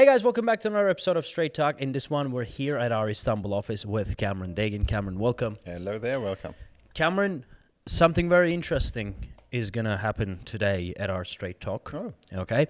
[0.00, 1.78] Hey guys, welcome back to another episode of Straight Talk.
[1.78, 4.88] In this one, we're here at our Istanbul office with Cameron Dagan.
[4.88, 5.58] Cameron, welcome.
[5.66, 6.54] Hello there, welcome.
[6.94, 7.44] Cameron,
[7.86, 9.14] something very interesting
[9.52, 11.92] is gonna happen today at our Straight Talk.
[11.92, 12.68] Oh, Okay,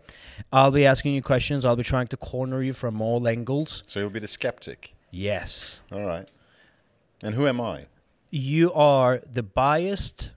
[0.53, 1.65] I'll be asking you questions.
[1.65, 3.85] I'll be trying to corner you from all angles.
[3.87, 4.97] so you'll be the skeptic.
[5.13, 6.29] Yes, All right.
[7.23, 7.87] And who am I?
[8.31, 10.33] you are the biased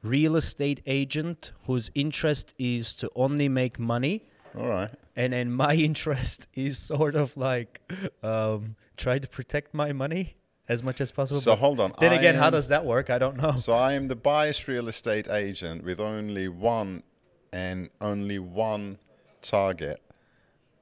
[0.00, 4.22] real estate agent whose interest is to only make money
[4.56, 4.90] All right.
[5.16, 7.80] And and my interest is sort of like
[8.22, 10.36] um, try to protect my money
[10.68, 11.40] as much as possible.
[11.40, 11.92] So but hold on.
[11.98, 13.10] then I again, how does that work?
[13.10, 13.52] I don't know.
[13.52, 17.02] So I am the biased real estate agent with only one
[17.52, 18.98] and only one
[19.42, 20.00] target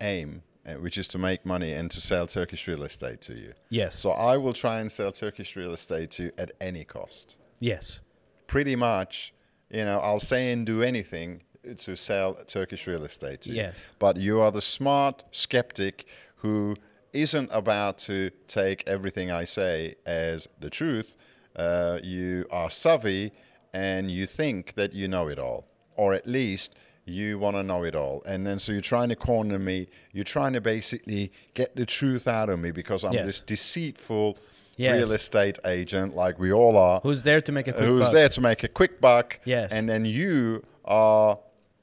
[0.01, 3.53] aim, uh, which is to make money and to sell Turkish real estate to you.
[3.71, 7.37] yes, So I will try and sell Turkish real estate to you at any cost.
[7.59, 8.01] yes,
[8.47, 9.33] Pretty much,
[9.71, 11.43] you know, I'll say and do anything
[11.77, 16.07] to sell Turkish real estate to yes, But you are the smart skeptic
[16.37, 16.75] who
[17.13, 21.17] isn't about to take everything I say as the truth.
[21.57, 23.33] Uh, you are savvy
[23.75, 27.83] and you think that you know it all, or at least you want to know
[27.85, 28.23] it all.
[28.25, 29.89] And then so you're trying to corner me.
[30.13, 33.27] You're trying to basically get the truth out of me because I'm Yes.
[33.27, 34.39] this deceitful
[34.77, 34.95] Yes.
[34.97, 38.13] real estate agent, like we all are Who's there to make a quick who's buck?
[38.13, 39.41] there to make a quick buck.
[39.45, 39.73] Yes.
[39.73, 41.39] And then you are,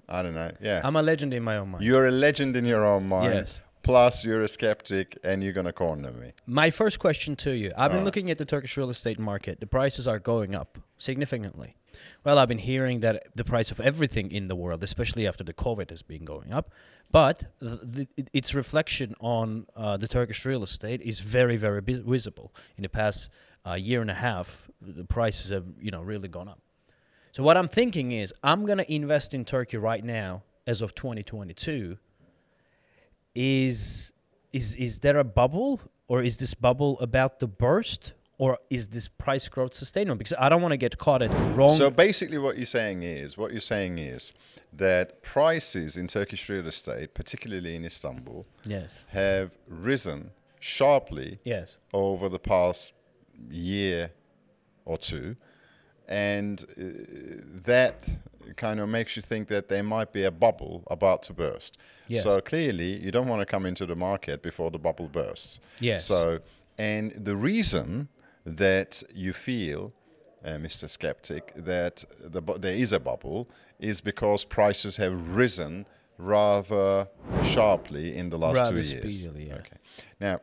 [0.07, 0.81] I don't know, yeah.
[0.83, 1.83] I'm a legend in my own mind.
[1.83, 3.33] you're a legend in your own mind.
[3.33, 3.61] Yes.
[3.83, 6.33] Plus, you're a skeptic and you're going to corner me.
[6.47, 8.05] My first question to you I've been Alright.
[8.05, 9.59] looking at the Turkish real estate market.
[9.59, 11.75] The prices are going up significantly.
[12.23, 15.53] Well, I've been hearing that the price of everything in the world, especially after the
[15.53, 16.71] COVID, has been going up.
[17.11, 21.81] But th- th- it- its reflection on uh, the Turkish real estate is very, very
[21.81, 22.53] vis- visible.
[22.77, 23.29] In the past
[23.67, 26.59] uh, year and a half, the prices have you know really gone up.
[27.35, 31.97] So what I'm thinking is I'm gonna invest in Turkey right now as of 2022.
[33.35, 34.13] Is
[34.53, 39.09] is is there a bubble or is this bubble about to burst or is this
[39.09, 40.15] price growth sustainable?
[40.15, 41.71] Because I don't want to get caught at the wrong.
[41.71, 44.31] So basically, what you're saying is, what you're saying is
[44.71, 50.31] that prices in Turkish real estate, particularly in Istanbul, yes, have risen
[50.61, 52.93] sharply yes, over the past
[53.49, 54.11] year
[54.85, 55.35] or two,
[56.07, 56.83] and uh,
[57.65, 58.07] that
[58.57, 61.77] kind of makes you think that there might be a bubble about to burst.
[62.07, 62.23] Yes.
[62.23, 65.59] So clearly, you don't want to come into the market before the bubble bursts.
[65.79, 66.05] yes.
[66.05, 66.39] So,
[66.77, 68.09] and the reason
[68.45, 69.93] that you feel,
[70.43, 70.87] uh, Mr.
[70.89, 73.49] Skeptic, that the, bu- there is a bubble
[73.79, 75.85] is because prices have risen
[76.17, 77.07] rather
[77.43, 79.19] sharply in the last Rather two years.
[79.21, 79.55] speedily, yeah.
[79.55, 79.77] Okay.
[80.19, 80.39] Now,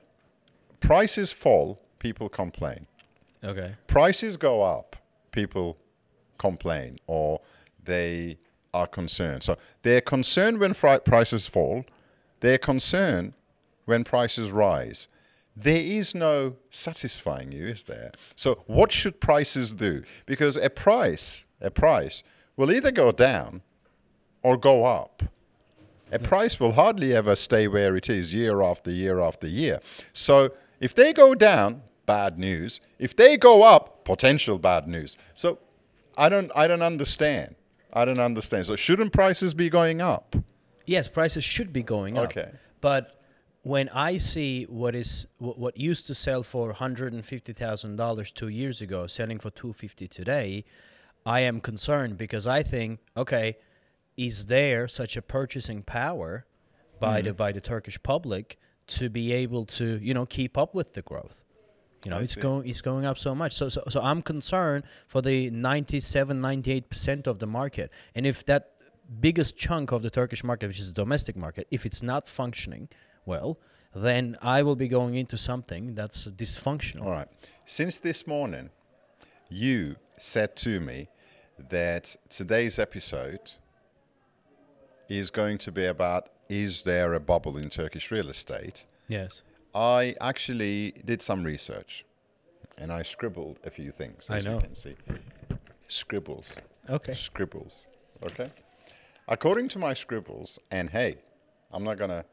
[0.80, 2.86] prices fall, people complain.
[3.44, 4.91] okay, Prices go up,
[5.32, 5.78] people
[6.38, 7.40] complain or
[7.82, 8.38] they
[8.72, 9.42] are concerned.
[9.42, 11.84] So they're concerned when fri- prices fall,
[12.40, 13.34] they're concerned
[13.84, 15.08] when prices rise.
[15.54, 18.12] There is no satisfying you, is there?
[18.36, 20.02] So what should prices do?
[20.24, 22.22] Because a price, a price
[22.56, 23.62] will either go down
[24.42, 25.22] or go up.
[26.10, 26.24] A hmm.
[26.24, 29.80] price will hardly ever stay where it is year after year after year.
[30.12, 32.80] So if they go down, bad news.
[32.98, 35.16] If they go up, potential bad news.
[35.34, 35.58] So
[36.16, 37.54] I don't I don't understand.
[37.92, 38.66] I don't understand.
[38.66, 40.36] So shouldn't prices be going up?
[40.86, 42.24] yes, prices should be going up.
[42.24, 42.50] Okay.
[42.80, 43.18] but
[43.62, 47.96] when I see what is what, what used to sell for hundred and fifty thousand
[47.96, 50.64] dollars two years ago, selling for two fifty today,
[51.24, 53.56] I am concerned because I think, okay,
[54.16, 56.44] is there such a purchasing power
[56.98, 57.28] by Mm-hmm.
[57.28, 58.58] the by the Turkish public
[58.88, 61.41] to be able to you know keep up with the growth?
[62.04, 62.40] You know, I it's see.
[62.40, 63.52] going it's going up so much.
[63.54, 67.90] So so so I'm concerned for the 97 98% of the market.
[68.14, 68.72] And if that
[69.20, 72.88] biggest chunk of the Turkish market, which is the domestic market, if it's not functioning
[73.24, 73.58] well,
[73.94, 77.04] then I will be going into something that's dysfunctional.
[77.04, 77.28] All right.
[77.66, 78.70] Since this morning,
[79.48, 81.08] you said to me
[81.58, 83.52] that today's episode
[85.08, 88.86] is going to be about is there a bubble in Turkish real estate?
[89.08, 89.42] Yes.
[89.74, 92.04] I actually did some research
[92.78, 94.54] and I scribbled a few things, I as know.
[94.56, 94.96] you can see.
[95.88, 96.60] Scribbles.
[96.88, 97.14] Okay.
[97.14, 97.86] Scribbles.
[98.22, 98.50] Okay?
[99.28, 101.18] According to my scribbles, and hey,
[101.70, 102.24] I'm not gonna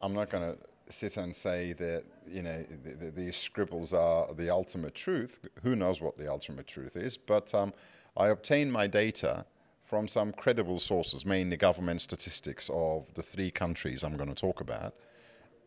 [0.00, 0.56] I'm not gonna
[0.88, 5.38] sit and say that, you know, th- th- these scribbles are the ultimate truth.
[5.62, 7.16] Who knows what the ultimate truth is?
[7.16, 7.72] But um,
[8.16, 9.46] I obtained my data
[9.84, 14.60] from some credible sources, mainly government statistics of the three countries I'm going to talk
[14.60, 14.94] about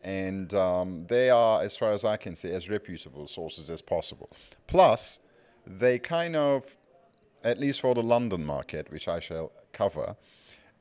[0.03, 4.29] and um, they are, as far as I can see, as reputable sources as possible.
[4.67, 5.19] Plus,
[5.65, 6.75] they kind of,
[7.43, 10.15] at least for the London market, which I shall cover,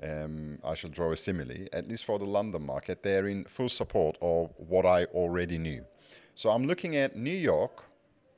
[0.02, 3.68] um, I shall draw a simile, at least for the London market, they're in full
[3.68, 5.84] support of what I already knew.
[6.34, 7.84] So I'm looking at New York,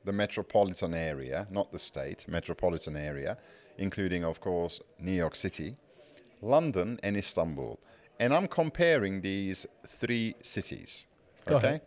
[0.05, 3.37] the metropolitan area, not the state, metropolitan area,
[3.77, 5.75] including, of course, New York City,
[6.41, 7.79] London, and Istanbul.
[8.19, 11.07] And I'm comparing these three cities.
[11.45, 11.67] Go okay?
[11.67, 11.81] ahead.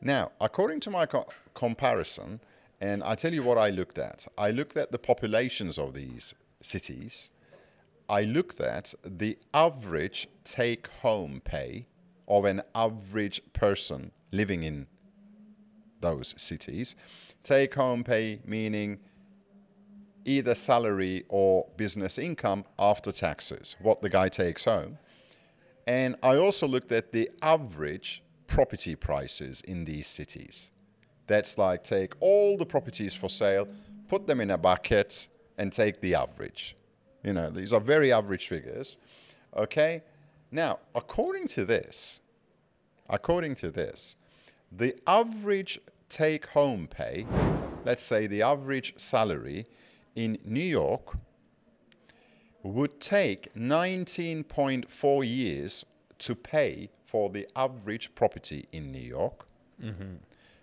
[0.00, 2.40] Now, according to my co- comparison,
[2.80, 4.26] and I tell you what I looked at.
[4.36, 7.30] I looked at the populations of these cities.
[8.08, 11.86] I looked at the average take home pay
[12.26, 14.88] of an average person living in
[16.00, 16.96] those cities.
[17.44, 18.98] Take home pay meaning
[20.24, 24.98] either salary or business income after taxes, what the guy takes home.
[25.86, 30.70] And I also looked at the average property prices in these cities.
[31.26, 33.66] That's like take all the properties for sale,
[34.08, 36.76] put them in a bucket, and take the average.
[37.22, 38.98] You know, these are very average figures.
[39.56, 40.02] Okay?
[40.50, 42.20] Now, according to this,
[43.08, 44.16] according to this,
[44.70, 47.26] the average take home pay,
[47.84, 49.66] let's say the average salary
[50.14, 51.16] in New York
[52.62, 55.84] would take 19.4 years
[56.18, 59.46] to pay for the average property in New York.
[59.82, 60.14] Mm-hmm.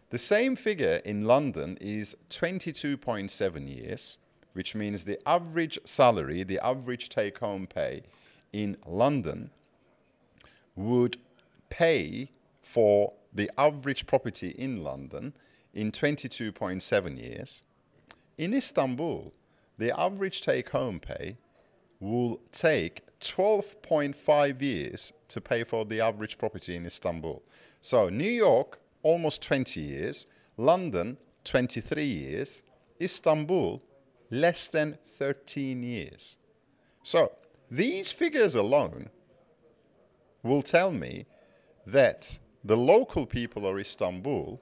[0.10, 4.18] The same figure in London is 22.7 years,
[4.54, 8.04] which means the average salary, the average take home pay
[8.52, 9.52] in London
[10.76, 11.18] would
[11.70, 12.32] pay
[12.62, 15.34] for the average property in London
[15.74, 17.64] in 22.7 years.
[18.38, 19.34] In Istanbul,
[19.78, 21.38] the average take home pay
[22.00, 27.44] will take 12.5 years to pay for the average property in Istanbul.
[27.82, 30.26] So, New York, almost 20 years,
[30.58, 32.64] London, 23 years,
[33.02, 33.82] Istanbul,
[34.32, 36.38] less than 13 years.
[37.04, 37.34] So,
[37.70, 39.10] these figures alone
[40.44, 41.26] will tell me
[41.86, 44.62] that the local people of Istanbul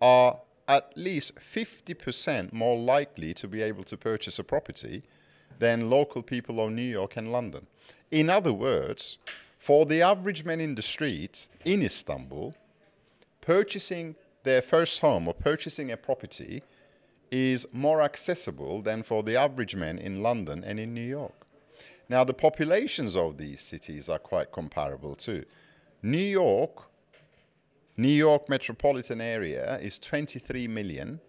[0.00, 5.02] are at least 50% more likely to be able to purchase a property
[5.58, 7.66] than local people of New York and London.
[8.10, 9.18] In other words,
[9.58, 12.54] for the average man in the street in Istanbul,
[13.40, 14.14] purchasing
[14.44, 16.62] their first home or purchasing a property
[17.30, 21.46] is more accessible than for the average man in London and in New York.
[22.08, 25.44] Now, the populations of these cities are quite comparable too.
[26.02, 26.88] New York,
[27.96, 31.20] New York metropolitan area is 23 million.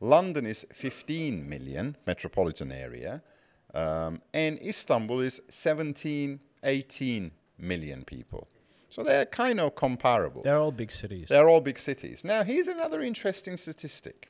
[0.00, 3.22] London is 15 million metropolitan area.
[3.74, 8.48] Um, and Istanbul is 17, 18 million people.
[8.90, 10.42] So they're kind of comparable.
[10.42, 11.28] They're all big cities.
[11.28, 12.24] They're all big cities.
[12.24, 14.28] Now, here's another interesting statistic.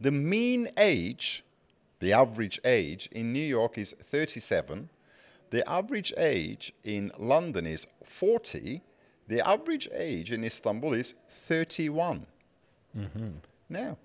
[0.00, 1.44] The mean age,
[2.00, 4.88] the average age in New York is 37.
[5.50, 8.82] The average age in London is 40.
[9.26, 12.26] The average age in Istanbul is 31.
[13.68, 13.98] Now,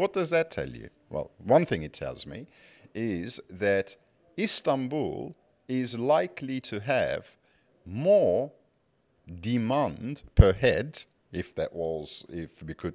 [0.00, 0.88] what does that tell you?
[1.10, 2.46] Well, one thing it tells me
[2.94, 3.96] is that
[4.38, 5.36] Istanbul
[5.68, 7.36] is likely to have
[7.84, 8.52] more
[9.40, 12.94] demand per head, if that was, if we could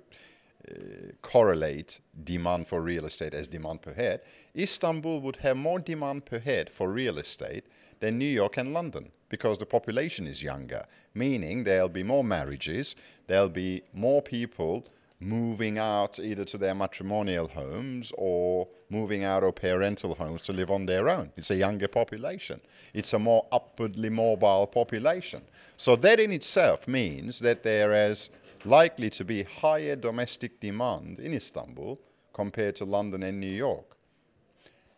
[0.68, 0.74] uh,
[1.22, 4.22] correlate demand for real estate as demand per head,
[4.58, 7.65] Istanbul would have more demand per head for real estate
[8.00, 12.96] than New York and London because the population is younger, meaning there'll be more marriages,
[13.27, 14.88] there'll be more people
[15.19, 20.69] moving out either to their matrimonial homes or moving out of parental homes to live
[20.69, 21.31] on their own.
[21.38, 22.62] It's a younger population.
[22.93, 25.43] It's a more upwardly mobile population.
[25.77, 28.29] So that in itself means that there is
[28.63, 32.00] likely to be higher domestic demand in Istanbul
[32.34, 33.95] compared to London and New York.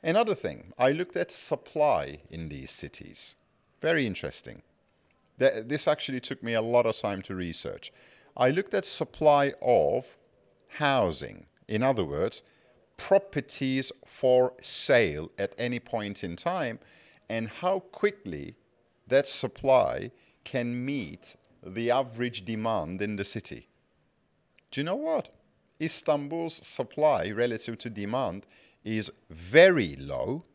[0.04, 3.36] Another thing, I looked at supply in these cities.
[3.82, 4.62] Very interesting.
[5.40, 7.92] Th- This actually took me a lot of time to research.
[8.38, 10.16] I looked at supply of
[10.78, 11.48] housing.
[11.68, 12.44] In other words,
[12.96, 16.80] properties for sale at any point in time
[17.28, 18.56] and how quickly
[19.08, 20.12] that supply
[20.44, 23.68] can meet the average demand in the city.
[24.70, 25.34] Do you know what?
[25.82, 28.46] Istanbul's supply relative to demand
[28.84, 30.46] is very low.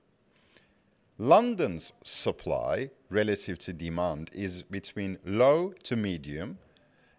[1.18, 6.58] London's supply relative to demand is between low to medium.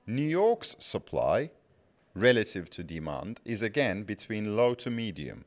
[0.05, 1.50] New York's supply
[2.13, 5.45] relative to demand is again between low to medium.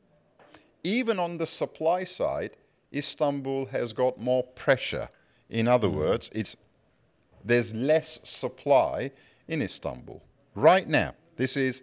[0.82, 2.56] Even on the supply side,
[2.94, 5.08] Istanbul has got more pressure.
[5.50, 6.56] In other words, it's
[7.44, 9.12] there's less supply
[9.46, 10.22] in Istanbul
[10.54, 11.14] right now.
[11.36, 11.82] This is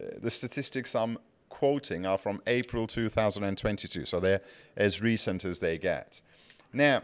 [0.00, 4.40] uh, the statistics I'm quoting are from April 2022, so they're
[4.76, 6.22] as recent as they get.
[6.72, 7.02] Now,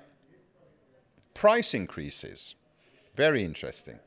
[1.34, 2.54] price increases,
[3.14, 3.98] very interesting.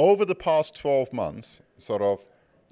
[0.00, 2.24] Over the past 12 months, sort of,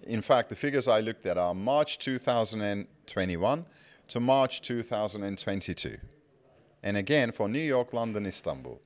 [0.02, 3.66] in fact, the figures I looked at are March 2021
[4.08, 5.98] to March 2022.
[6.82, 8.80] And again, for New York, London, Istanbul,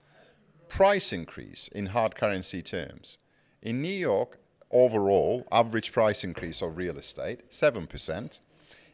[0.69, 3.19] price increase in hard currency terms.
[3.63, 4.39] In New York,
[4.73, 8.41] overall, average price increase of real estate, 7%.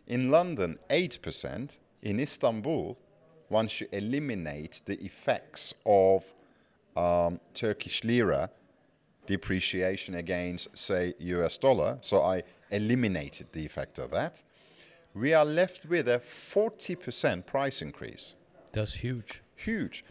[0.07, 1.79] In London, 8%.
[2.03, 2.99] In Istanbul,
[3.49, 6.35] once you eliminate the effects of
[6.95, 8.51] um, Turkish lira
[9.29, 14.43] depreciation against, say, US dollar, so I eliminated the effect of that,
[15.13, 18.35] we are left with a 40% price increase.
[18.73, 19.43] That's huge.
[19.55, 20.03] Huge.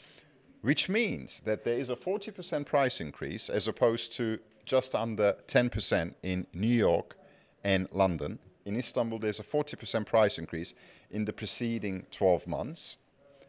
[0.62, 6.14] Which means that there is a 40% price increase as opposed to just under 10%
[6.22, 7.18] in New York
[7.64, 8.38] and London.
[8.66, 10.74] In Istanbul, there's a 40% price increase
[11.10, 12.98] in the preceding 12 months.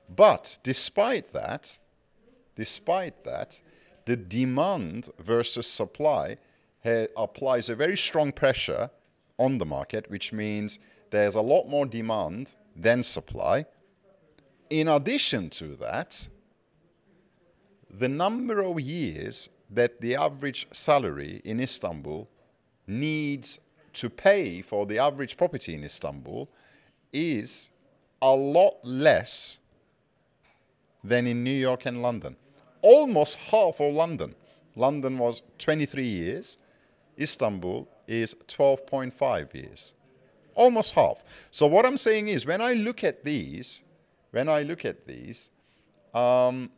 [0.09, 1.79] But despite that,
[2.57, 3.61] despite that,
[4.09, 6.39] the demand versus supply
[7.15, 8.89] applies a very strong pressure
[9.37, 10.79] on the market, which means
[11.11, 13.67] there's a lot more demand than supply.
[14.71, 16.27] In addition to that,
[17.91, 22.31] the number of years that the average salary in Istanbul
[22.87, 23.61] needs
[23.93, 26.49] to pay for the average property in Istanbul
[27.13, 27.69] is
[28.23, 29.59] a lot less
[31.05, 32.37] than in New York and London.
[32.83, 34.35] Almost half of London.
[34.77, 36.59] London was 23 years,
[37.21, 39.95] Istanbul is 12.5 years.
[40.55, 41.49] Almost half.
[41.51, 43.83] So, what I'm saying is, when I look at these,
[44.31, 45.51] when I look at these,
[46.15, 46.71] um,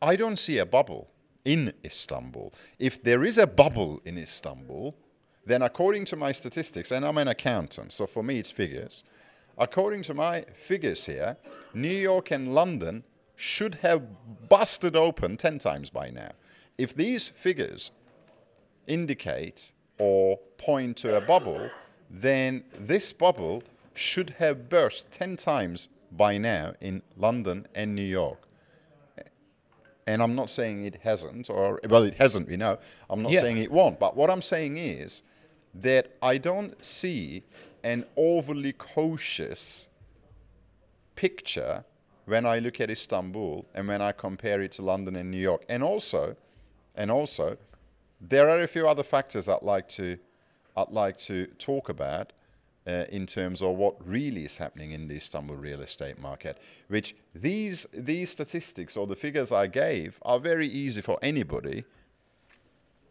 [0.00, 1.10] I don't see a bubble
[1.44, 2.52] in Istanbul.
[2.78, 4.94] If there is a bubble in Istanbul,
[5.46, 9.04] then according to my statistics, and I'm an accountant, so for me it's figures,
[9.56, 11.38] according to my figures here,
[11.72, 13.04] New York and London
[13.40, 14.02] should have
[14.48, 16.32] busted open 10 times by now.
[16.76, 17.92] If these figures
[18.88, 21.70] indicate or point to a bubble,
[22.10, 23.62] then this bubble
[23.94, 28.48] should have burst 10 times by now in London and New York.
[30.04, 32.78] And I'm not saying it hasn't, or, well, it hasn't, we know.
[33.08, 33.40] I'm not Yeah.
[33.40, 34.00] saying it won't.
[34.00, 35.22] But what I'm saying is
[35.74, 37.44] that I don't see
[37.84, 39.86] an overly cautious
[41.14, 41.84] picture
[42.28, 45.64] when I look at Istanbul and when I compare it to London and New York.
[45.68, 46.36] And also,
[46.94, 47.56] and also,
[48.20, 50.18] there are a few other factors I'd like to,
[50.76, 52.32] I'd like to talk about
[52.86, 56.58] uh, in terms of what really is happening in the Istanbul real estate market.
[56.88, 61.84] Which these these statistics or the figures I gave are very easy for anybody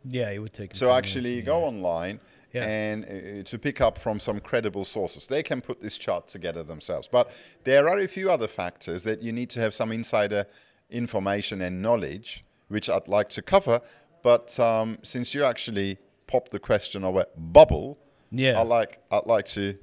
[0.03, 0.75] Yeah, it would take.
[0.75, 2.19] so actually go online
[2.53, 2.65] Yeah.
[2.65, 5.27] and uh, to pick up from some credible sources.
[5.27, 7.07] They can put this chart together themselves.
[7.11, 7.29] But
[7.65, 10.45] there are a few other factors that you need to have some insider
[10.89, 13.81] information and knowledge, which I'd like to cover.
[14.23, 17.97] But um, since you actually popped the question of a bubble,
[18.31, 18.59] Yeah.
[18.61, 19.77] I'd like I'd like to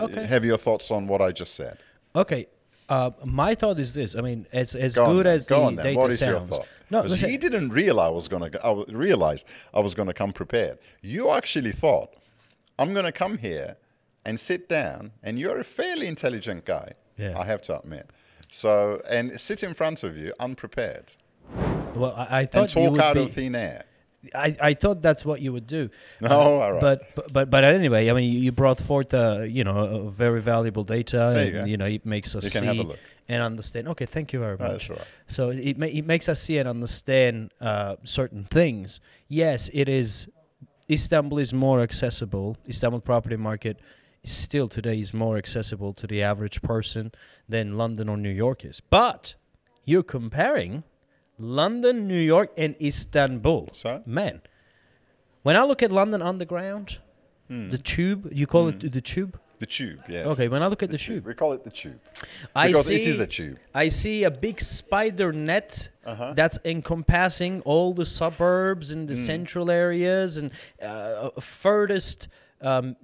[0.00, 0.26] uh, Okay.
[0.26, 1.78] have your thoughts on what I just said.
[2.14, 2.46] Okay.
[2.92, 4.14] Uh, my thought is this.
[4.14, 6.56] I mean, as as Go good then, as the on data What is your sounds.
[6.56, 6.68] thought?
[6.90, 8.50] No, listen, he didn't realize I was gonna.
[8.50, 10.76] go- I w- realize I was gonna come prepared.
[11.00, 12.10] You actually thought
[12.78, 13.76] I'm gonna come here
[14.26, 16.88] and sit down, and you're a fairly intelligent guy.
[17.16, 17.38] Yeah.
[17.42, 18.06] I have to admit.
[18.50, 21.08] So and sit in front of you unprepared
[21.94, 23.84] well, I, I thought and you talk would out be, of thin air.
[24.34, 25.90] I, I thought that's what you would do.
[26.20, 26.80] No, Uh, all right.
[26.80, 30.40] But, but but anyway, I mean, you- you brought forth uh, you know a very
[30.40, 32.98] valuable data, There you and you know it makes us You see have a look.
[33.28, 33.88] and understand.
[33.88, 34.70] Okay, thank you very much.
[34.70, 35.06] that's right.
[35.26, 39.00] So it ma- it makes us see and understand uh, certain things.
[39.28, 40.28] Yes, it is.
[40.90, 42.56] Istanbul is more accessible.
[42.68, 43.78] Istanbul property market
[44.24, 47.10] still today is more accessible to the average person
[47.48, 48.80] than London or New York is.
[48.80, 49.34] But
[49.84, 50.84] you're comparing
[51.38, 53.68] London, New York, and Istanbul.
[53.72, 54.40] So Man,
[55.42, 56.98] when I look at London Underground,
[57.48, 57.68] Hmm.
[57.70, 59.38] the tube, you call it the tube?
[59.58, 60.26] the tube, yes.
[60.26, 62.00] Okay, when I look at the tube, We call it the tube
[62.54, 63.58] I because see it is a tube.
[63.72, 66.32] I see a big spider net Uh-huh.
[66.34, 69.26] that's encompassing all the suburbs and the Mm.
[69.26, 72.26] central areas and uh, furthest
[72.60, 72.96] um,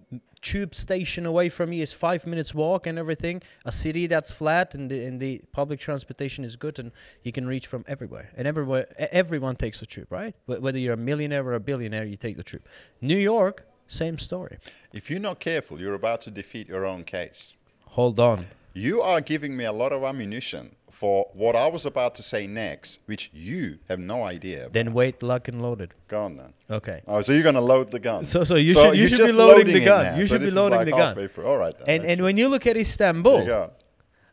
[0.49, 3.43] tube station away from me is five minutes walk and everything.
[3.67, 6.90] A city that's flat and the, and the public transportation is good and
[7.23, 8.31] you can reach from everywhere.
[8.35, 10.35] And everywhere, everyone takes the tube, right?
[10.47, 12.62] Whether you're a millionaire or a billionaire, you take the tube.
[13.02, 14.57] New York, same story.
[14.90, 17.59] If you're not careful, you're about to defeat your own case.
[17.99, 18.47] Hold on.
[18.73, 22.49] You are giving me a lot of ammunition for what I was about to say
[22.49, 24.62] next, which you have no idea.
[24.62, 24.73] About.
[24.73, 25.95] Then wait, lock and loaded.
[26.09, 26.52] Go on then.
[26.69, 27.02] Okay.
[27.07, 28.25] Oh, so you're going to load the gun.
[28.25, 30.19] So- so you should- you should be loading the gun.
[30.19, 31.28] You So should be loading like the gun.
[31.28, 31.47] through.
[31.47, 31.76] All right.
[31.78, 32.23] Then, And let's and see.
[32.25, 33.71] when you look at Istanbul.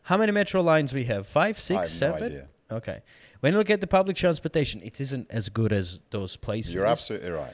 [0.04, 1.28] How many metro lines we have?
[1.28, 2.20] Five, I six, have seven.
[2.20, 2.48] no idea.
[2.72, 3.00] Okay.
[3.42, 6.74] When you look at the public transportation, it isn't as good as those places.
[6.74, 7.54] You're absolutely right.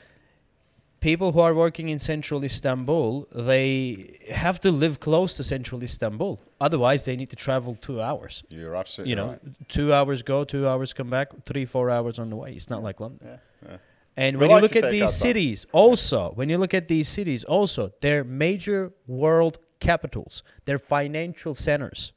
[1.02, 6.40] People who are working in central Istanbul, they have to live close to central Istanbul.
[6.60, 8.44] Otherwise, they need to travel two hours.
[8.50, 9.40] You're absolutely you know, right.
[9.68, 12.54] two hours go, two hours come back, three, four hours on the way.
[12.54, 13.20] It's not like London.
[13.28, 13.78] Yeah, yeah.
[14.16, 17.44] And We when you look at these cities, also, when you look at these cities,
[17.44, 20.44] also, they're major world capitals.
[20.66, 22.14] They're financial centers.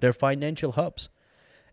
[0.00, 1.10] They're financial hubs.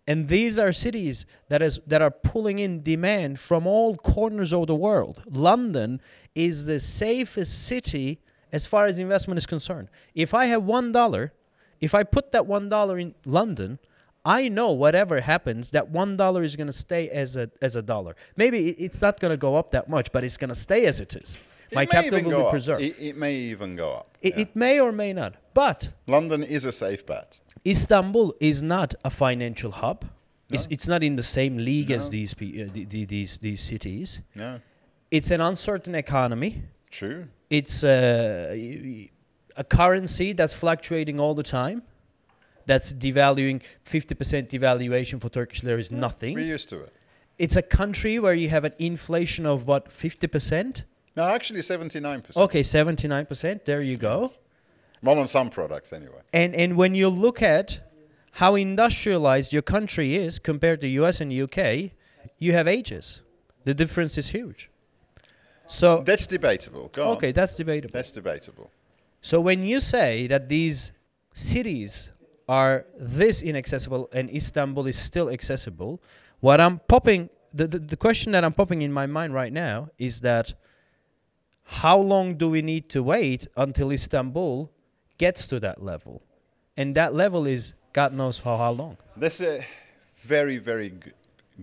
[0.10, 4.66] And these are cities that is that are pulling in demand from all corners of
[4.66, 5.22] the world.
[5.30, 6.02] London
[6.36, 8.20] is the safest city
[8.52, 9.90] as far as investment is concerned.
[10.16, 11.34] If I have one dollar,
[11.82, 13.80] if I put that one dollar in London,
[14.26, 17.82] I know whatever happens, that one dollar is going to stay as a as a
[17.82, 18.16] dollar.
[18.36, 21.00] Maybe it's not going to go up that much, but it's going to stay as
[21.00, 21.38] it is.
[21.72, 22.82] My it may capital will be preserved.
[22.82, 24.18] It, it may even go up.
[24.22, 24.42] It, yeah.
[24.42, 27.40] it may or may not, but London is a safe bet.
[27.66, 30.06] Istanbul is not a financial hub.
[30.50, 30.74] It's, No.
[30.74, 34.20] it's not in the same league as these pe- uh, the, the, these these cities.
[34.34, 34.60] No,
[35.12, 36.64] It's an uncertain economy.
[36.92, 37.28] true.
[37.50, 39.10] It's a,
[39.58, 41.82] a currency that's fluctuating all the time.
[42.68, 43.64] That's devaluing.
[43.84, 46.36] Fifty percent devaluation for Turkish lira is nothing.
[46.36, 46.94] We're used to it.
[47.40, 50.84] It's a country where you have an inflation of what fifty percent.
[51.16, 52.44] No, actually, seventy-nine percent.
[52.44, 53.66] Okay, seventy nine percent.
[53.66, 54.22] There you go.
[54.22, 54.40] Yes.
[55.02, 56.22] Well, on some products anyway.
[56.32, 57.80] And and when you look at
[58.34, 61.92] how industrialized your country is compared to US and UK,
[62.38, 63.22] you have ages.
[63.64, 64.69] The difference is huge.
[65.70, 66.90] So That's debatable.
[66.92, 67.18] Go on.
[67.18, 67.94] okay, that's debatable.
[67.94, 68.72] That's debatable.
[69.22, 70.92] So when you say that these
[71.34, 72.10] cities
[72.48, 76.02] are this inaccessible and Istanbul is still accessible,
[76.40, 79.90] what I'm popping the, the, the question that I'm popping in my mind right now
[79.98, 80.54] is that
[81.64, 84.72] how long do we need to wait until Istanbul
[85.18, 86.22] gets to that level?
[86.78, 88.98] And that level is God knows for how long.
[89.18, 89.66] That's a
[90.18, 90.94] very, very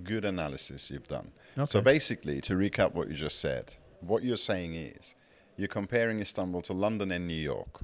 [0.02, 1.32] good analysis you've done.
[1.64, 3.74] So basically, to recap what you just said,
[4.08, 5.14] what you're saying is
[5.56, 7.80] you're comparing Istanbul to London and New York.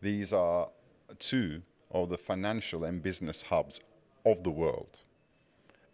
[0.00, 0.70] These are
[1.18, 3.80] two of the financial and business hubs
[4.24, 5.00] of the world.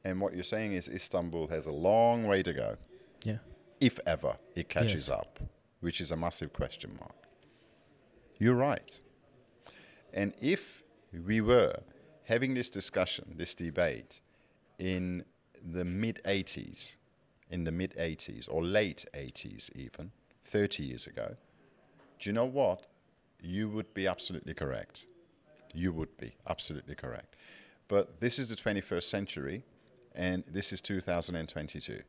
[0.04, 2.76] And what you're saying is Istanbul has a long way to go,
[3.24, 3.38] Yeah.
[3.80, 5.40] if ever it catches up,
[5.80, 7.14] which is a massive question mark.
[8.38, 9.00] You're right.
[10.12, 11.80] And if we were
[12.24, 14.20] having this discussion, this debate,
[14.78, 15.24] in
[15.64, 16.96] the mid 80s,
[17.50, 21.37] in the mid 80s or late 80s, even 30 years ago,
[22.18, 22.87] do you know what?
[23.40, 25.06] You would be absolutely correct.
[25.74, 27.37] You would be absolutely correct.
[27.88, 29.62] But this is the 21st century,
[30.14, 32.02] and this is 2022.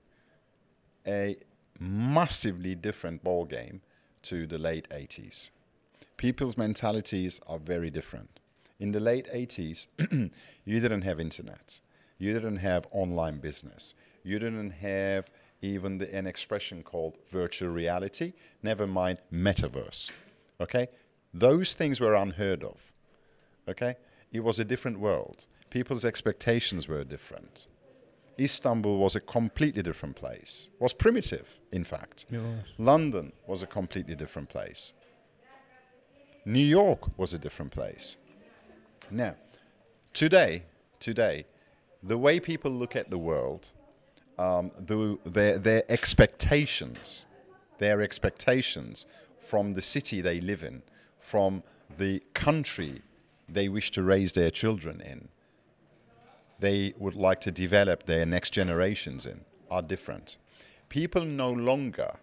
[1.06, 1.38] A
[1.80, 3.82] massively different ball game
[4.24, 5.52] to the late 80s.
[6.18, 8.40] People's mentalities are very different.
[8.80, 9.88] In the late 80s,
[10.66, 11.82] you didn't have internet.
[12.18, 13.94] You didn't have online business.
[14.28, 20.12] You didn't have even the, an expression called virtual reality, never mind metaverse.
[20.60, 20.90] Okay?
[21.34, 22.92] Those things were unheard of.
[23.70, 23.96] Okay?
[24.34, 25.46] It was a different world.
[25.70, 27.68] People's expectations were different.
[28.38, 30.70] Istanbul was a completely different place.
[30.78, 32.26] Was primitive, in fact.
[32.78, 34.92] London was a completely different place.
[36.46, 38.18] New York was a different place.
[39.10, 39.36] Now,
[40.12, 40.64] today,
[41.00, 41.46] today,
[42.04, 43.72] the way people look at the world,
[44.38, 47.26] um, the, their, their expectations,
[47.80, 49.06] their expectations
[49.40, 50.84] from the city they live in,
[51.20, 51.64] from
[51.98, 53.02] the country
[53.50, 55.30] they wish to raise their children in,
[56.60, 60.38] they would like to develop their next generations in, are different.
[60.90, 62.18] People no longer,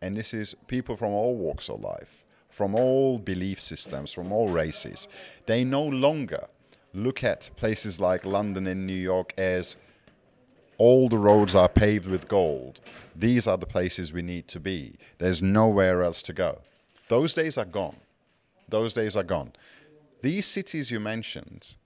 [0.00, 4.48] and this is people from all walks of life, from all belief systems, from all
[4.48, 5.08] races,
[5.46, 6.48] they no longer
[6.92, 9.76] look at places like London and New York as
[10.82, 12.80] all the roads are paved with gold.
[13.14, 14.96] These are the places we need to be.
[15.18, 16.62] There's nowhere else to go.
[17.06, 17.98] Those days are gone.
[18.68, 19.52] Those days are gone.
[20.22, 21.76] These cities you mentioned,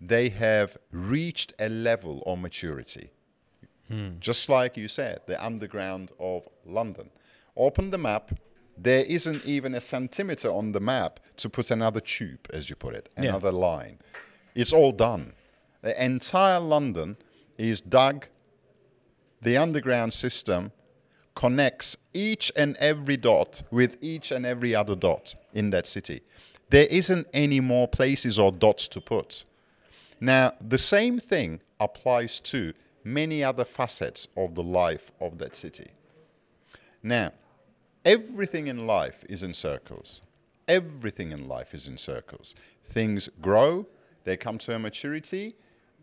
[0.00, 3.10] they have reached a level of maturity.
[3.86, 4.18] Hmm.
[4.18, 7.10] Just like you said, the underground of London.
[7.56, 8.32] Open the map,
[8.76, 12.94] there isn't even a centimeter on the map to put another tube, as you put
[12.96, 13.28] it, Yeah.
[13.28, 13.98] another line.
[14.56, 15.34] It's all done.
[15.82, 17.16] The entire London
[17.58, 18.26] is dug.
[19.42, 20.72] The underground system
[21.34, 26.22] connects each and every dot with each and every other dot in that city.
[26.70, 29.44] There isn't any more places or dots to put.
[30.20, 35.90] Now, the same thing applies to many other facets of the life of that city.
[37.02, 37.32] Now,
[38.04, 40.22] everything in life is in circles.
[40.66, 42.54] Everything in life is in circles.
[42.84, 43.86] Things grow,
[44.24, 45.54] they come to a maturity,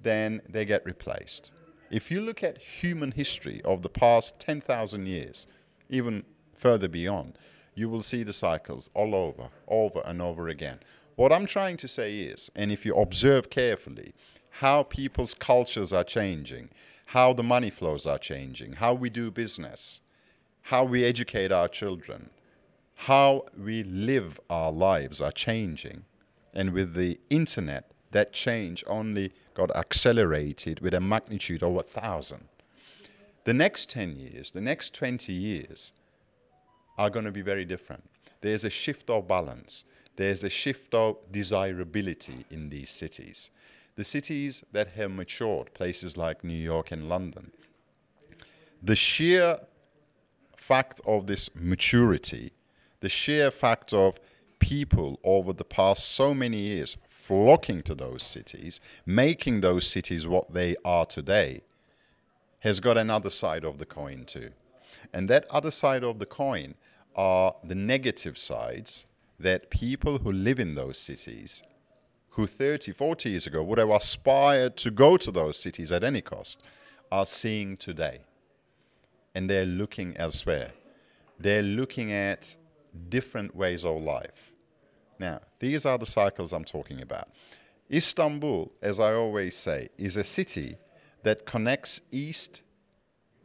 [0.02, 1.52] then they get replaced.
[1.90, 5.46] If you look at human history of the past 10,000 years,
[5.90, 6.24] even
[6.56, 7.38] further beyond,
[7.76, 10.80] you will see the cycles all over, over and over again.
[11.16, 14.14] What I'm trying to say is, and if you observe carefully,
[14.60, 16.70] how people's cultures are changing,
[17.08, 20.02] how the money flows are changing, how we do business,
[20.64, 22.30] how we educate our children,
[22.96, 26.06] how we live our lives are changing.
[26.54, 32.45] And with the internet, that change only got accelerated with a magnitude of a thousand.
[33.43, 35.93] The next 10 years, the next 20 years
[36.97, 38.04] are going to be very different.
[38.41, 39.86] There's a shift of balance.
[40.15, 43.50] There's a shift of desirability in these cities.
[43.95, 47.52] The cities that have matured, places like New York and London,
[48.82, 49.60] the sheer
[50.56, 52.52] fact of this maturity,
[53.00, 54.19] the sheer fact of
[54.60, 60.54] people over the past so many years flocking to those cities, making those cities what
[60.54, 61.62] they are today,
[62.60, 64.52] has got another side of the coin too.
[65.14, 66.76] And that other side of the coin
[67.16, 69.06] are the negative sides
[69.40, 71.64] that people who live in those cities,
[72.32, 76.22] who 30, 40 years ago would have aspired to go to those cities at any
[76.22, 76.62] cost,
[77.12, 78.20] are seeing today.
[79.34, 80.72] And they're looking elsewhere.
[81.40, 82.56] They're looking at
[83.10, 84.51] different ways of life.
[85.22, 87.30] Now, these are the cycles I'm talking about.
[87.94, 90.78] Istanbul, as I always say, is a city
[91.22, 92.64] that connects east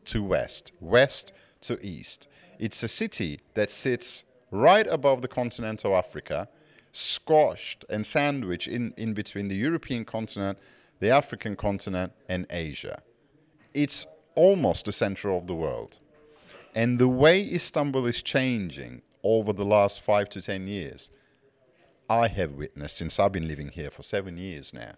[0.07, 2.29] to west, west to east.
[2.59, 6.49] It's a city that sits right above the continent of Africa,
[6.93, 10.59] squashed and sandwiched in, in between the European continent,
[11.01, 13.03] the African continent, and Asia.
[13.75, 15.99] It's almost the center of the world.
[16.75, 21.11] And the way Istanbul is changing over the last five to ten years,
[22.09, 24.93] I have witnessed since I've been living here for seven years now,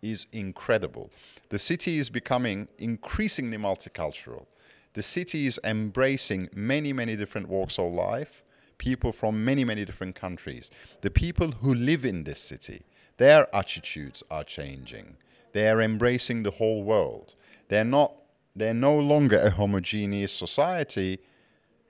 [0.00, 1.10] is incredible.
[1.48, 4.46] The city is becoming increasingly multicultural.
[4.94, 8.42] The city is embracing many, many different walks of life,
[8.78, 10.70] people from many, many different countries.
[11.00, 12.82] The people who live in this city,
[13.16, 15.16] their attitudes are changing.
[15.52, 17.34] They are embracing the whole world.
[17.68, 18.12] They're not
[18.54, 21.20] they're no longer a homogeneous society.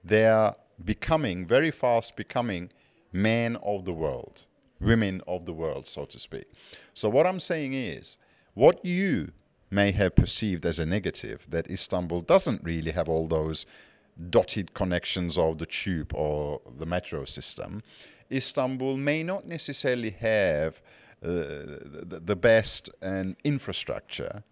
[0.04, 0.54] They are
[0.84, 2.70] becoming, very fast becoming,
[3.12, 4.46] men of the world,
[4.82, 6.46] women of the world, so to speak.
[6.94, 8.18] So, what I'm saying is,
[8.54, 9.32] what you
[9.70, 13.64] may have perceived as a negative, that Istanbul doesn't really have all those
[14.28, 17.82] dotted connections of the tube or the metro system,
[18.30, 20.82] Istanbul may not necessarily have
[21.22, 21.78] uh,
[22.20, 24.42] the, best and infrastructure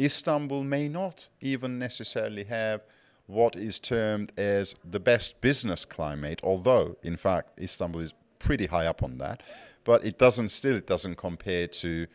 [0.00, 2.80] Istanbul may not even necessarily have
[3.26, 8.86] what is termed as the best business climate, although in fact Istanbul is pretty high
[8.86, 9.42] up on that,
[9.84, 12.08] but it doesn't still it doesn't compare to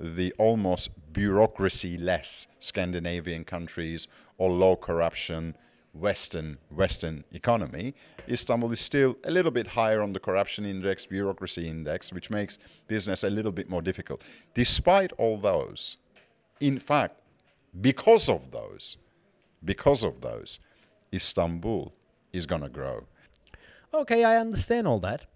[0.00, 5.54] the almost bureaucracy less Scandinavian countries or low corruption
[5.92, 7.94] Western Western economy.
[8.28, 12.58] Istanbul is still a little bit higher on the corruption index, bureaucracy index, which makes
[12.88, 14.22] business a little bit more difficult.
[14.54, 15.98] Despite all those,
[16.60, 17.16] in fact,
[17.78, 18.96] because of those,
[19.64, 20.60] because of those,
[21.12, 21.92] Istanbul
[22.32, 23.04] is going to grow.
[23.92, 25.26] Okay, I understand all that.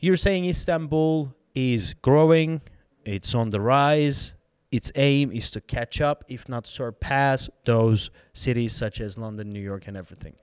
[0.00, 2.60] You're saying Istanbul is growing,
[3.04, 4.32] it's on the rise.
[4.70, 9.62] Its aim is to catch up, if not surpass, those cities such as London, New
[9.62, 10.34] York, and everything.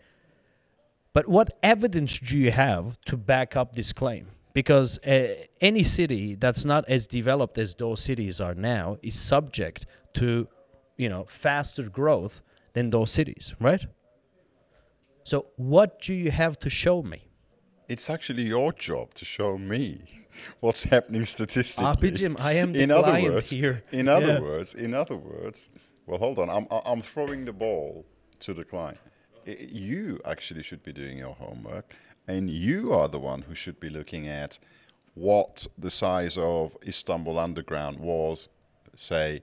[1.13, 4.27] But what evidence do you have to back up this claim?
[4.51, 9.85] Because uh, any city that's not as developed as those cities are now is subject
[10.15, 10.47] to
[10.97, 12.41] you know faster growth
[12.73, 13.85] than those cities, right?
[15.23, 17.24] So what do you have to show me?
[17.87, 19.99] It's actually your job to show me
[20.59, 21.85] what's happening statistically.
[21.85, 23.83] Ah, Abicim, I am the in other client words, here.
[23.91, 24.39] In other Yeah.
[24.39, 25.69] words, in other words,
[26.05, 26.49] well, hold on.
[26.49, 28.05] I'm I'm throwing the ball
[28.39, 28.97] to the client.
[29.45, 31.93] You actually should be doing your homework,
[32.27, 34.57] and you are the one who should be looking at
[35.13, 38.49] what the size of Istanbul Underground was,
[38.95, 39.41] say,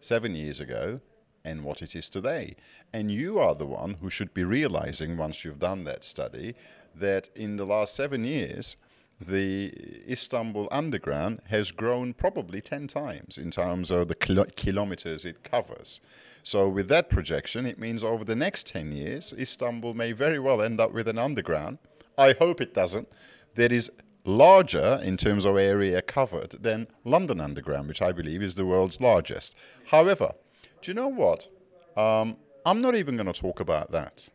[0.00, 1.00] seven years ago
[1.44, 2.54] and what it is today.
[2.92, 6.54] And you are the one who should be realizing, once you've done that study,
[7.00, 8.76] that in the last seven years,
[9.20, 9.72] the
[10.08, 16.00] Istanbul Underground has grown probably 10 times in terms of the kilo- kilometers it covers.
[16.44, 20.62] So, with that projection, it means over the next 10 years, Istanbul may very well
[20.62, 21.78] end up with an underground.
[22.16, 23.08] I hope it doesn't.
[23.56, 23.90] That is
[24.24, 29.00] larger in terms of area covered than London Underground, which I believe is the world's
[29.00, 29.56] largest.
[29.86, 30.32] However,
[30.80, 31.48] do you know what?
[31.96, 34.28] Um, I'm not even going to talk about that.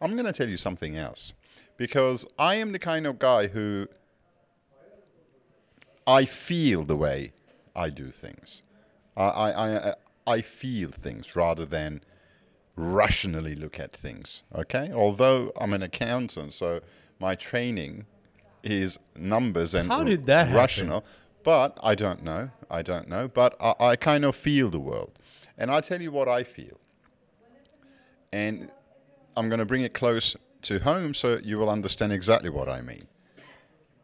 [0.00, 1.34] I'm going to tell you something else.
[1.76, 3.88] Because I am the kind of guy who
[6.06, 7.32] I feel the way
[7.74, 8.62] I do things.
[9.16, 9.94] I, I, I, uh,
[10.26, 12.02] I feel things rather than
[12.76, 14.42] rationally look at things.
[14.54, 16.80] Okay, although I'm an accountant, so
[17.18, 18.06] my training
[18.62, 20.56] is numbers and How did that happen?
[20.56, 21.04] rational.
[21.42, 22.50] But I don't know.
[22.70, 23.28] I don't know.
[23.28, 25.18] But I, I kind of feel the world,
[25.56, 26.80] and I tell you what I feel.
[28.32, 28.70] And
[29.36, 32.80] I'm going to bring it close to home so you will understand exactly what I
[32.80, 33.06] mean.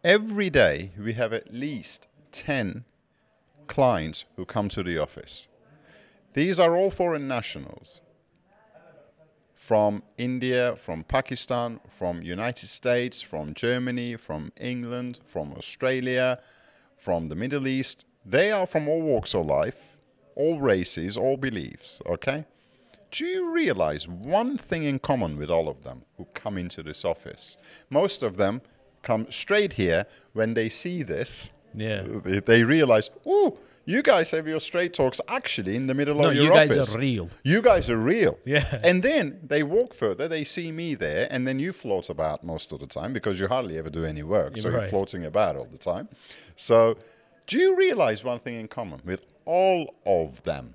[0.05, 2.85] Every day we have at least 10
[3.66, 5.48] clients who come to the office.
[6.35, 8.01] These are all foreign nationals
[9.55, 16.38] from India, from Pakistan, from United States, from Germany, from England, from Australia,
[16.96, 18.05] from the Middle East.
[18.25, 19.96] They are from all walks of life,
[20.37, 22.44] all races, all beliefs, okay?
[23.12, 27.05] Do you realize one thing in common with all of them who come into this
[27.05, 27.57] office?
[27.90, 28.62] Most of them
[29.03, 31.51] come straight here when they see this.
[31.75, 32.03] Yeah.
[32.25, 36.29] They, they realize, ooh, you guys have your straight talks actually in the middle No,
[36.31, 36.70] of your office.
[36.70, 36.94] you guys office.
[36.94, 37.29] are real.
[37.44, 38.38] You guys are real.
[38.46, 38.81] Yeah.
[38.83, 42.72] And then they walk further, they see me there, and then you float about most
[42.72, 44.57] of the time because you hardly ever do any work.
[44.57, 46.09] Yeah, so you're floating about all the time.
[46.57, 46.96] So,
[47.46, 50.75] do you realize one thing in common with all of them?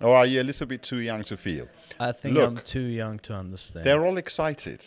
[0.00, 1.68] Or are you a little bit too young to feel?
[1.98, 3.84] I think I'm too young to understand.
[3.84, 4.86] They're all excited.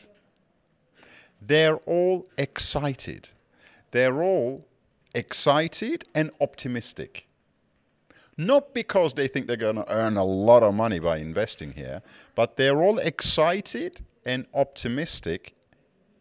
[1.41, 3.29] They're all excited.
[3.91, 4.65] They're all
[5.13, 7.27] excited and optimistic.
[8.37, 12.01] Not because they think they're going to earn a lot of money by investing here,
[12.33, 15.53] but they're all excited and optimistic.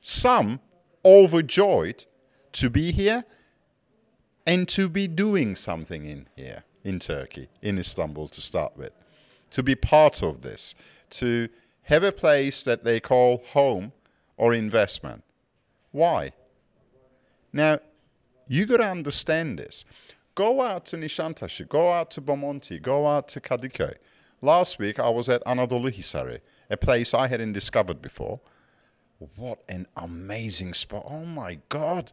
[0.00, 0.60] Some
[1.04, 2.06] overjoyed
[2.52, 3.24] to be here
[4.46, 8.92] and to be doing something in here, in Turkey, in Istanbul to start with.
[9.50, 10.74] To be part of this,
[11.10, 11.48] to
[11.84, 13.92] have a place that they call home
[14.36, 15.24] or investment.
[15.90, 16.32] Why?
[17.52, 17.80] Now,
[18.46, 19.84] you got to understand this.
[20.34, 23.96] Go out to Nişantaşı, go out to Bomonti, go out to Kadıköy.
[24.40, 26.40] Last week I was at Anadolu Hisari,
[26.70, 28.40] a place I hadn't discovered before.
[29.36, 31.04] What an amazing spot.
[31.06, 32.12] Oh my God.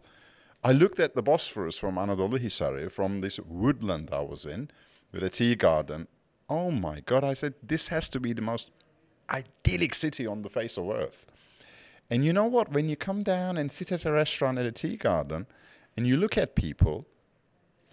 [0.67, 4.69] I looked at the Bosphorus from Anadolu Hisari, from this woodland I was in,
[5.13, 6.09] with a tea garden.
[6.49, 7.23] Oh my God.
[7.23, 8.69] I said, this has to be the most
[9.29, 11.25] idyllic city on the face of earth.
[12.09, 12.73] And you know what?
[12.73, 15.47] When you come down and sit at a restaurant at a tea garden
[15.95, 17.05] and you look at people,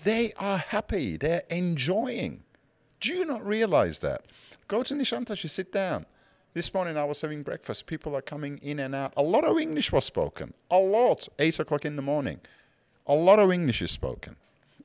[0.02, 1.16] they are happy.
[1.16, 2.42] They're enjoying.
[2.98, 4.22] Do you not realize that?
[4.66, 6.06] Go to Nişantaşı, sit down.
[6.54, 7.86] This morning I was having breakfast.
[7.86, 9.12] People are coming in and out.
[9.16, 10.54] A lot of English was spoken.
[10.72, 11.28] A lot.
[11.38, 12.40] Eight o'clock in the morning.
[13.06, 14.36] A lot of English is spoken.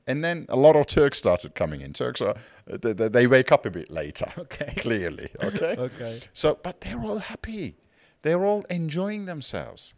[0.06, 1.92] And then a lot of Turks started coming in.
[1.92, 2.34] Turks are,
[2.66, 4.32] they, they- wake up a bit later.
[4.38, 4.72] Okay.
[4.78, 5.28] Clearly.
[5.42, 5.76] Okay.
[5.78, 6.20] Okay.
[6.32, 7.76] So, but they're all happy.
[8.22, 9.94] They're all enjoying themselves.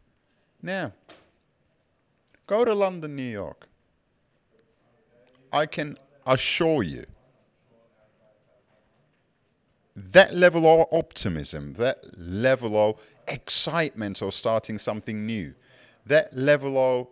[0.61, 0.93] Now,
[2.47, 3.69] go to London, New York.
[5.53, 7.07] I can assure you
[9.95, 15.55] that level of optimism, that level of excitement of starting something new,
[16.07, 17.09] that level of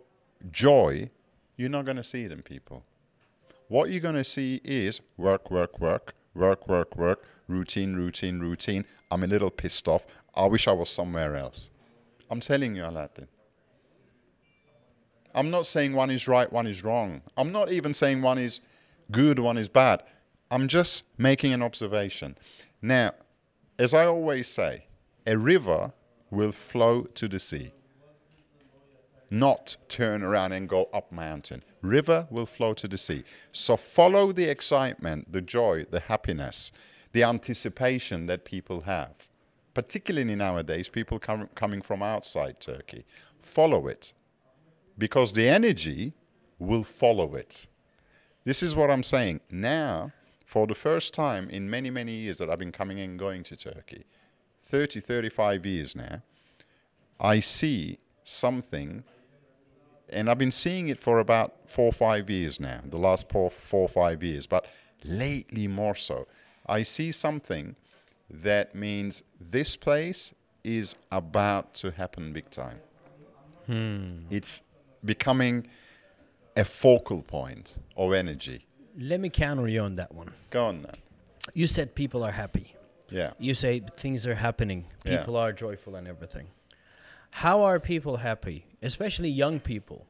[0.51, 1.09] joy,
[1.57, 2.83] you're not going to see it in people.
[3.67, 8.85] What you're going to see is work, work, work, work, work, work, routine, routine, routine.
[9.09, 10.05] I'm a little pissed off.
[10.35, 11.71] I wish I was somewhere else.
[12.29, 13.27] I'm telling you, Aladdin.
[15.33, 17.21] I'm not saying one is right, one is wrong.
[17.37, 18.59] I'm not even saying one is
[19.11, 20.03] good, one is bad.
[20.49, 22.37] I'm just making an observation.
[22.81, 23.11] Now,
[23.79, 24.85] as I always say,
[25.25, 25.93] a river
[26.29, 27.71] will flow to the sea,
[29.31, 31.63] not turn around and go up mountain.
[31.81, 33.23] River will flow to the sea.
[33.51, 36.71] So follow the excitement, the joy, the happiness,
[37.13, 39.27] the anticipation that people have.
[39.73, 43.05] Particularly nowadays, people com- coming from outside Turkey.
[43.39, 44.13] Follow it
[44.97, 46.13] because the energy
[46.59, 47.67] will follow it.
[48.43, 49.39] This is what I'm saying.
[49.49, 50.11] Now,
[50.45, 53.55] for the first time in many, many years that I've been coming and going to
[53.55, 54.03] Turkey,
[54.63, 56.21] 30, 35 years now,
[57.19, 59.03] I see something,
[60.11, 63.49] and I've been seeing it for about four or five years now, the last four,
[63.49, 64.65] four or five years, but
[65.03, 66.27] lately more so.
[66.67, 67.75] I see something
[68.29, 72.79] that means this place is about to happen big time.
[73.65, 74.25] Hmm.
[74.29, 74.63] It's
[75.03, 75.67] becoming
[76.55, 78.65] a focal point of energy.
[78.97, 80.31] Let me counter you on that one.
[80.49, 80.89] Go on now.
[81.53, 82.75] You said people are happy.
[83.09, 83.33] Yeah.
[83.39, 84.85] You say things are happening.
[85.03, 85.19] Yeah.
[85.19, 86.47] People are joyful and everything.
[87.31, 90.05] How are people happy, especially young people?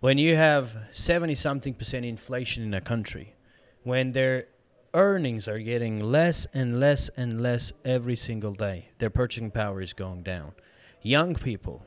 [0.00, 3.34] When you have 70 something percent inflation in a country,
[3.82, 4.46] when their
[4.94, 9.92] earnings are getting less and less and less every single day, their purchasing power is
[9.92, 10.52] going down.
[11.02, 11.84] Young people,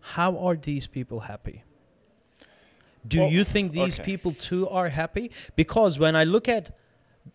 [0.00, 1.64] how are these people happy?
[3.06, 4.12] Do Well, you think these okay.
[4.12, 5.30] people too are happy?
[5.56, 6.76] Because when I look at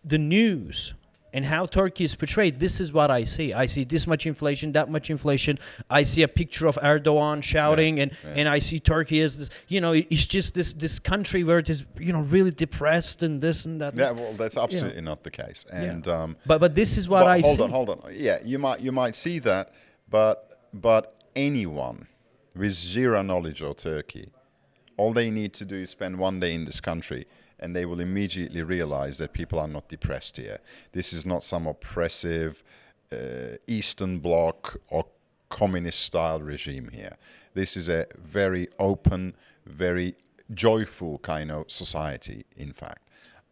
[0.04, 0.94] the news
[1.32, 3.52] and how Turkey is portrayed, this is what I see.
[3.52, 5.58] I see this much inflation, that much inflation.
[5.90, 8.34] I see a picture of Erdogan shouting, and, yeah.
[8.36, 11.68] and I see Turkey as this, you know, it's just this this country where it
[11.68, 13.96] is, you know, really depressed and this and that.
[13.96, 15.64] Yeah, well, that's absolutely not the case.
[15.70, 17.62] And um, But but this is what I hold see.
[17.62, 18.00] on, hold on.
[18.12, 19.72] Yeah, you might you might see that,
[20.08, 22.06] but but anyone
[22.54, 24.30] with zero knowledge of Turkey,
[24.96, 27.26] all they need to do is spend one day in this country,
[27.58, 30.58] and they will immediately realize that people are not depressed here.
[30.92, 32.62] This is not some oppressive
[33.12, 35.06] uh, Eastern Bloc or
[35.48, 37.16] communist-style regime here.
[37.54, 39.34] This is a very open,
[39.66, 40.14] very
[40.52, 42.44] joyful kind of society.
[42.56, 43.02] In fact.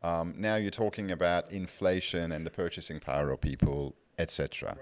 [0.02, 4.76] Um, now you're talking about inflation and the purchasing power of people, etc.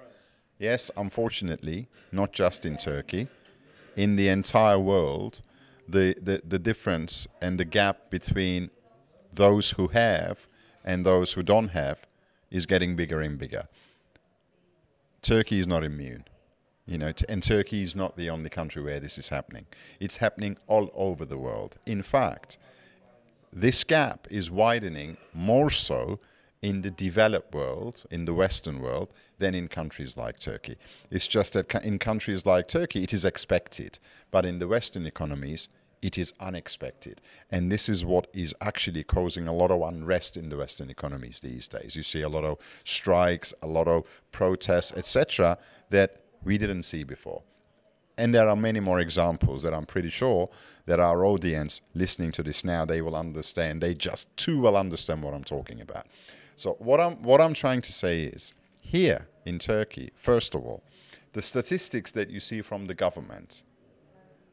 [0.59, 3.29] Yes, unfortunately, not just in Turkey,
[3.97, 5.41] in the entire world,
[5.89, 8.71] the, the, the difference and the gap between
[9.37, 10.49] those who have
[10.85, 12.07] and those who don't have
[12.51, 13.69] is getting bigger and bigger.
[15.23, 16.25] Turkey is not immune.
[16.87, 19.65] You know, and Turkey is not the only country where this is happening.
[19.99, 21.77] It's happening all over the world.
[21.87, 22.59] In fact,
[23.51, 26.21] this gap is widening more so
[26.61, 30.77] in the developed world, in the Western world, than in countries like Turkey.
[31.11, 33.99] It's just that in countries like Turkey, it is expected,
[34.31, 35.69] but in the Western economies,
[36.05, 37.23] it is unexpected.
[37.51, 41.41] And this is what is actually causing a lot of unrest in the Western economies
[41.41, 41.97] these days.
[41.97, 45.57] You see a lot of strikes, a lot of protests, etc.,
[45.89, 47.43] that we didn't see before.
[48.19, 50.51] And there are many more examples that I'm pretty sure
[50.85, 53.81] that our audience listening to this now they will understand.
[53.81, 56.07] They just too will understand what I'm talking about.
[56.55, 60.83] So what I'm what I'm trying to say is here in Turkey, first of all,
[61.33, 63.65] the statistics that you see from the government,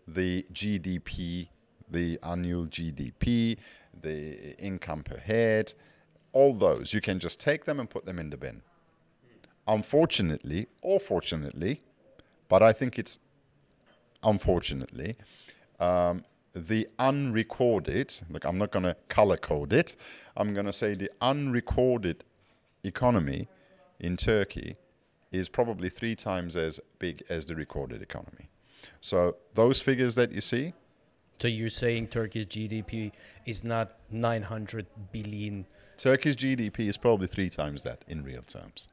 [0.07, 1.47] the GDP,
[1.89, 3.57] the annual GDP,
[3.99, 5.73] the income per head,
[6.33, 8.61] all those, you can just take them and put them in the bin.
[9.67, 11.81] Unfortunately, or fortunately,
[12.47, 13.19] but I think it's
[14.23, 15.15] unfortunately,
[15.79, 19.95] um, the unrecorded, look, I'm not going to color code it,
[20.35, 22.23] I'm going to say the unrecorded
[22.83, 23.47] economy
[23.99, 24.77] in Turkey
[25.31, 28.49] is probably three times as big as the recorded economy.
[28.99, 30.73] So those figures that you see,
[31.41, 33.11] So you're saying Turkey's GDP
[33.45, 35.65] is not 900 billion?
[35.97, 38.87] Turkey's GDP is probably three times that in real terms.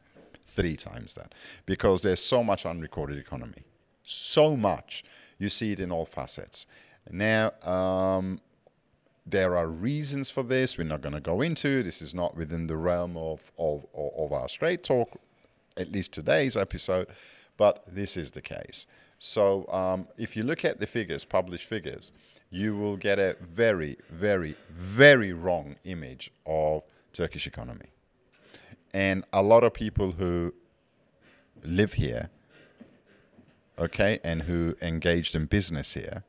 [0.46, 1.34] Three times that.
[1.66, 3.64] Because there's so much unrecorded economy.
[4.02, 5.04] So much.
[5.38, 6.66] You see it in all facets.
[7.10, 8.40] Now, um,
[9.26, 10.78] there are reasons for this.
[10.78, 11.82] We're not going to go into.
[11.82, 15.20] This is not within the realm of, of, of of our straight talk,
[15.76, 17.08] at least today's episode,
[17.56, 18.86] but this is the case.
[19.18, 22.12] So um, if you look at the figures, published figures,
[22.50, 27.90] you will get a very, very, very wrong image of Turkish economy.
[28.92, 30.54] And a lot of people who
[31.62, 32.30] live here,
[33.78, 36.24] okay, and who engaged in business here,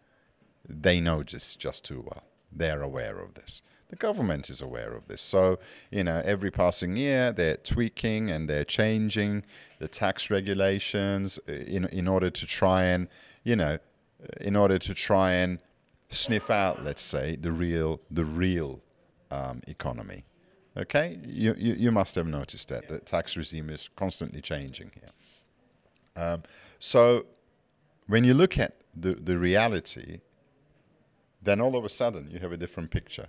[0.68, 2.24] they know this just too well.
[2.52, 3.62] They're aware of this.
[3.90, 5.22] The government is aware of this.
[5.22, 5.60] So,
[5.92, 9.44] you know, every passing year they're tweaking and they're changing
[9.80, 13.08] the tax regulations uh, in, in order to try and,
[13.44, 13.80] you know,
[14.24, 15.60] uh, in order to try and
[16.10, 18.82] sniff out, let's say, the real, the real
[19.32, 20.24] um, economy.
[20.78, 26.24] Okay, you, you you must have noticed that the tax regime is constantly changing here.
[26.24, 26.44] Um,
[26.78, 27.26] so
[28.08, 30.22] when you look at the, the reality,
[31.42, 33.28] then all of a sudden you have a different picture.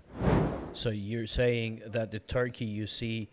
[0.72, 3.28] So you're saying that the Turkey you see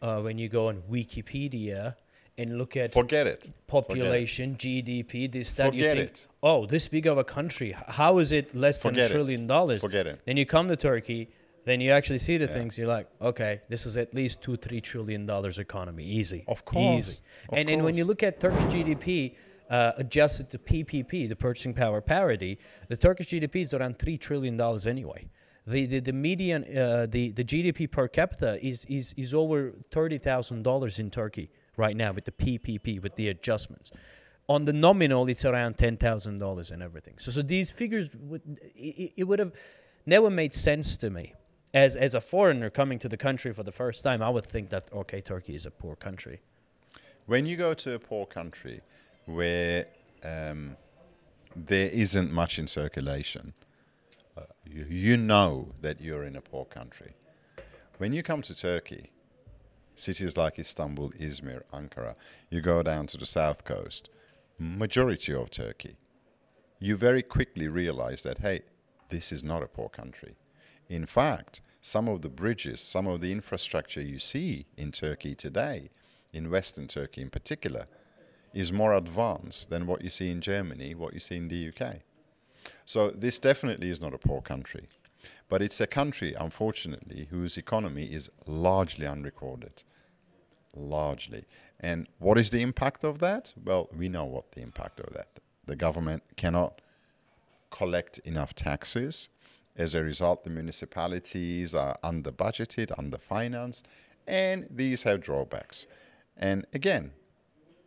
[0.00, 1.94] uh, when you go on Wikipedia
[2.38, 3.52] and look at Forget it.
[3.66, 6.26] population, GDP, this, that, you Forget think, it.
[6.42, 9.12] oh, this big of a country, how is it less than Forget a it.
[9.12, 9.80] trillion dollars?
[9.82, 10.20] Forget it.
[10.24, 11.28] Then you come to Turkey,
[11.64, 12.52] then you actually see the Yeah.
[12.52, 16.42] things, you're like, okay, this is at least two, three trillion dollars economy, easy.
[16.48, 17.18] Of course, Easy.
[17.50, 19.34] of and, and when you look at Turkish GDP,
[19.70, 24.56] uh, adjusted to PPP, the purchasing power parity, the Turkish GDP is around three trillion
[24.56, 25.28] dollars anyway.
[25.66, 30.18] The, the, the median uh, the, the GDP per capita is, is, is over thirty
[30.18, 33.90] thousand dollars in Turkey right now with the PPP with the adjustments.
[34.48, 37.14] On the nominal, it's around ten thousand dollars and everything.
[37.18, 38.42] So so these figures would
[38.74, 39.52] it, it would have
[40.04, 41.34] never made sense to me
[41.72, 44.20] as as a foreigner coming to the country for the first time.
[44.20, 46.40] I would think that okay, Turkey is a poor country.
[47.26, 48.80] When you go to a poor country
[49.26, 49.86] where
[50.24, 50.76] um,
[51.54, 53.54] there isn't much in circulation,
[54.64, 57.14] you, you know that you're in a poor country.
[57.98, 59.10] When you come to Turkey,
[59.94, 62.14] cities like Istanbul, Izmir, Ankara,
[62.50, 64.08] you go down to the south coast,
[64.58, 65.96] majority of Turkey,
[66.78, 68.62] you very quickly realize that, hey,
[69.10, 70.36] this is not a poor country.
[70.88, 75.90] In fact, some of the bridges, some of the infrastructure you see in Turkey today,
[76.32, 77.86] in Western Turkey in particular,
[78.54, 81.96] is more advanced than what you see in Germany, what you see in the UK.
[82.84, 84.88] So this definitely is not a poor country.
[85.48, 89.82] But it's a country, unfortunately, whose economy is largely unrecorded.
[90.74, 91.44] Largely.
[91.78, 93.52] And what is the impact of that?
[93.62, 95.28] Well, we know what the impact of that.
[95.66, 96.80] The government cannot
[97.70, 99.28] collect enough taxes.
[99.76, 103.86] As a result, the municipalities are under budgeted, under financed,
[104.26, 105.86] and these have drawbacks.
[106.36, 107.12] And again,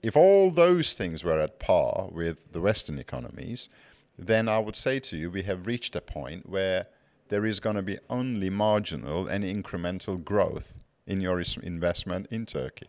[0.04, 3.70] if all those things were at par with the Western economies,
[4.18, 6.88] then I would say to you, we have reached a point where
[7.30, 10.74] there is going to be only marginal and incremental growth
[11.08, 12.88] in your investment in Turkey.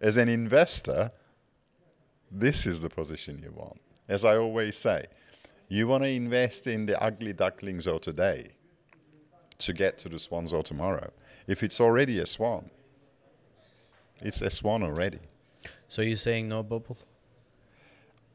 [0.00, 1.12] As an investor,
[2.30, 3.80] this is the position you want.
[4.08, 5.06] As I always say,
[5.68, 8.52] you want to invest in the ugly ducklings of today
[9.58, 11.10] to get to the swans of tomorrow.
[11.46, 12.70] If it's already a swan,
[14.20, 15.20] it's a swan already.
[15.88, 16.98] So you're saying no bubble?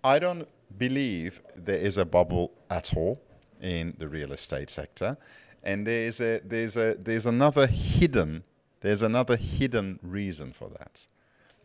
[0.04, 0.48] I don't
[0.78, 3.22] believe there is a bubble at all
[3.62, 5.18] in the real estate sector,
[5.64, 8.44] and there's a there's a there's another hidden
[8.84, 11.08] there's another hidden reason for that.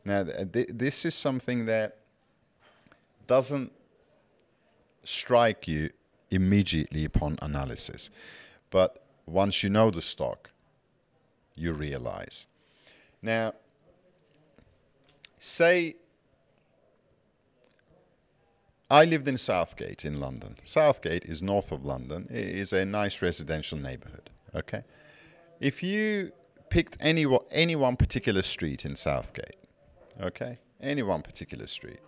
[0.05, 1.99] Now, th- this is something that
[3.27, 3.73] doesn't
[5.03, 5.91] strike you
[6.31, 8.09] immediately upon analysis,
[8.71, 10.51] but once you know the stock,
[11.57, 12.47] you realize.
[13.21, 13.55] Now,
[15.41, 15.97] say
[18.91, 20.57] I lived in Southgate in London.
[20.65, 22.27] Southgate is north of London.
[22.31, 24.31] It is a nice residential neighborhood.
[24.55, 24.83] Okay,
[25.61, 26.33] if you
[26.71, 29.57] picked any any one particular street in Southgate,
[30.21, 32.01] okay, any one particular street,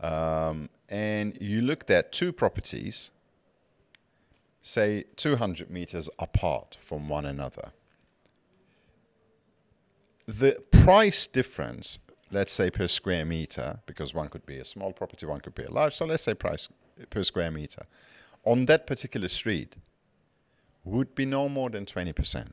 [0.00, 3.10] um, and you looked at two properties,
[4.62, 7.72] say 200 meters apart from one another,
[10.26, 11.98] the price difference
[12.32, 15.64] let's say per square meter, because one could be a small property, one could be
[15.64, 16.68] a large, so let's say price
[17.10, 17.86] per square meter,
[18.44, 19.76] on that particular street
[20.84, 22.48] would be no more than 20%.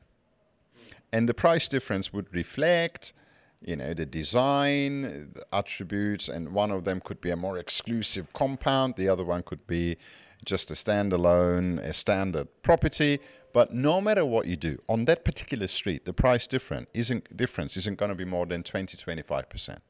[1.12, 3.12] And the price difference would reflect,
[3.60, 8.32] you know, the design, the attributes, and one of them could be a more exclusive
[8.32, 9.96] compound, the other one could be
[10.44, 13.20] just a standalone, a standard property.
[13.52, 17.76] But no matter what you do on that particular street, the price different isn't difference
[17.76, 19.82] isn't going to be more than 20, 25 percent.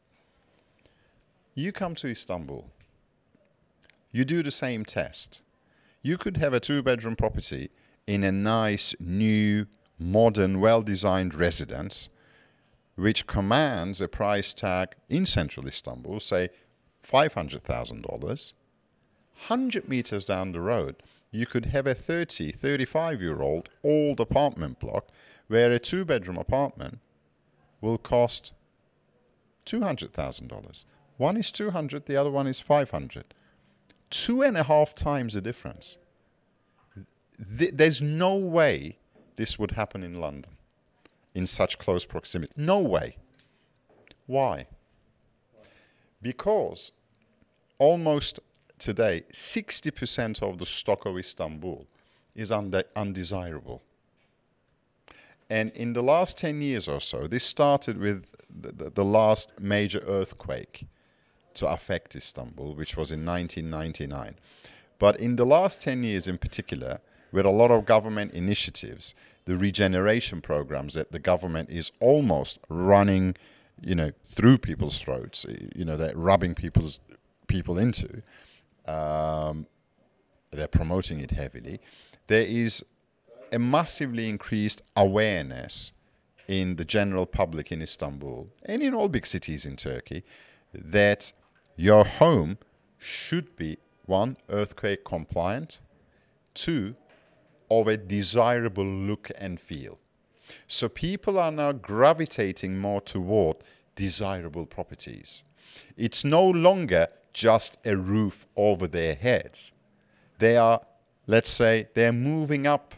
[1.55, 2.71] You come to Istanbul,
[4.13, 5.43] you do the same test.
[6.03, 7.71] You could have a two-bedroom property
[8.07, 9.67] in a nice, new,
[9.99, 12.09] modern, well-designed residence,
[12.95, 16.49] which commands a price tag in central Istanbul, say
[17.03, 18.55] five hundred thousand dollars
[19.49, 24.79] 100 meters down the road, you could have a 30, 35 year old old apartment
[24.79, 25.09] block
[25.49, 26.99] where a two bedroom apartment
[27.81, 28.53] will cost
[29.67, 30.85] $200,000.
[31.17, 33.35] One is 200, the other one is 500.
[34.11, 35.99] Two and a half times the difference.
[37.59, 38.99] Th- there's no way
[39.37, 40.57] this would happen in London
[41.35, 42.53] in such close proximity.
[42.57, 43.17] No way.
[44.27, 44.67] Why?
[46.21, 46.93] Because
[47.79, 48.41] almost
[48.81, 51.87] today, 60% of the stock of Istanbul
[52.35, 53.83] is undesirable.
[55.49, 59.53] And in the last 10 years or so, this started with the, the, the, last
[59.61, 60.87] major earthquake
[61.55, 64.37] to affect Istanbul, which was in 1999.
[64.99, 67.01] But in the last 10 years in particular,
[67.33, 69.15] with a lot of government initiatives,
[69.45, 73.37] the regeneration programs that the government is almost running,
[73.81, 77.01] you know, through people's throats, you know, they're rubbing people's
[77.47, 78.23] people into,
[78.87, 79.67] um,
[80.51, 81.81] they're promoting it heavily.
[82.27, 82.85] There is
[83.53, 85.93] a massively increased awareness
[86.49, 90.25] in the general public in Istanbul and in all big cities in Turkey
[90.73, 91.33] that
[91.77, 92.59] your home
[92.99, 95.81] should be one, earthquake compliant,
[96.55, 96.97] two,
[97.71, 99.99] of a desirable look and feel.
[100.67, 103.59] So people are now gravitating more toward
[103.95, 105.45] desirable properties.
[105.97, 109.73] It's no longer just a roof over their heads.
[110.39, 110.81] They are,
[111.27, 112.95] let's say, they're moving up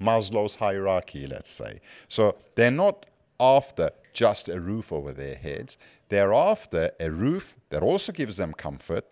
[0.00, 1.80] Maslow's hierarchy, let's say.
[2.08, 3.06] So they're not
[3.38, 5.78] after just a roof over their heads.
[6.08, 9.06] They're after a roof that also gives them comfort,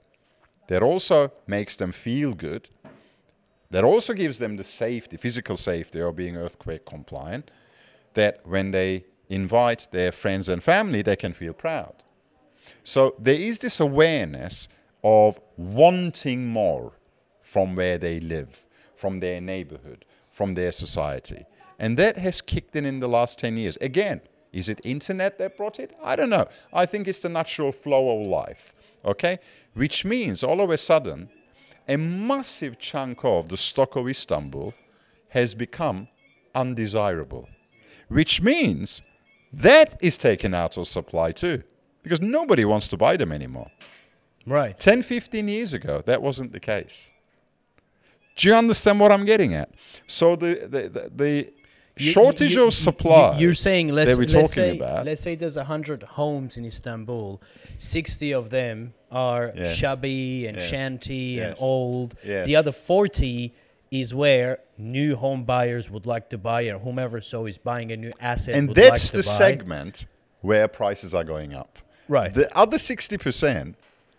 [0.68, 2.68] that also makes them feel good,
[3.70, 7.50] that also gives them the safety, physical safety of being earthquake compliant,
[8.14, 12.02] that when they invite their friends and family, they can feel proud.
[12.84, 14.68] So there is this awareness
[15.02, 16.92] of wanting more
[17.42, 21.44] from where they live, from their neighborhood, from their society.
[21.78, 23.76] And that has kicked in in the last 10 years.
[23.80, 24.20] Again,
[24.52, 25.96] is it internet that brought it?
[26.02, 26.48] I don't know.
[26.72, 28.74] I think it's the natural flow of life.
[29.04, 29.38] Okay?
[29.74, 31.30] Which means all of a sudden,
[31.88, 34.74] a massive chunk of the stock of Istanbul
[35.30, 36.08] has become
[36.54, 37.48] undesirable.
[38.08, 39.02] Which means
[39.52, 41.62] that is taken out of supply too.
[42.02, 43.70] Because nobody wants to buy them anymore.
[44.46, 44.78] Right.
[44.78, 47.10] 10, 15 years ago, that wasn't the case.
[48.36, 49.70] Do you understand what I'm getting at?
[50.06, 51.52] So the the, the, the
[51.98, 53.38] You- shortage you- you- of supply.
[53.38, 55.04] You're saying let's, that we're let's say, about.
[55.04, 57.42] let's say there's hundred homes in Istanbul,
[57.78, 59.74] sixty of them are Yes.
[59.76, 60.70] shabby and Yes.
[60.70, 62.14] shanty and old.
[62.24, 62.46] Yes.
[62.46, 63.52] The other forty
[63.90, 67.96] is where new home buyers would like to buy, or whomever so is buying a
[67.96, 68.54] new asset.
[68.54, 69.38] and would that's like to the buy.
[69.38, 70.06] segment
[70.40, 71.78] where prices are going up.
[72.10, 72.34] Right.
[72.34, 73.74] The other 60%,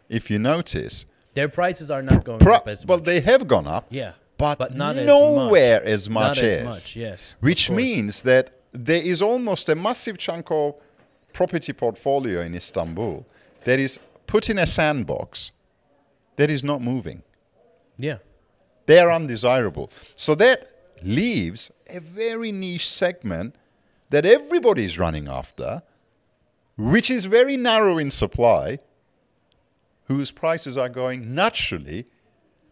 [0.07, 3.85] if you notice, Their prices are not going up as well, they have gone up,
[3.89, 6.37] yeah, but, but not nowhere as as much much.
[6.37, 6.55] not as.
[6.55, 6.95] as much.
[6.95, 7.35] Yes.
[7.41, 10.75] Which means that there is almost a massive chunk of
[11.33, 13.25] property portfolio in Istanbul
[13.65, 15.51] that is put in a sandbox
[16.37, 17.23] that is not moving.
[17.97, 18.17] yeah,
[18.85, 19.89] They are undesirable.
[20.15, 20.59] So that
[21.03, 23.55] leaves a very niche segment
[24.09, 25.83] that everybody is running after,
[26.81, 28.79] which is very narrow in supply,
[30.05, 32.05] whose prices are going naturally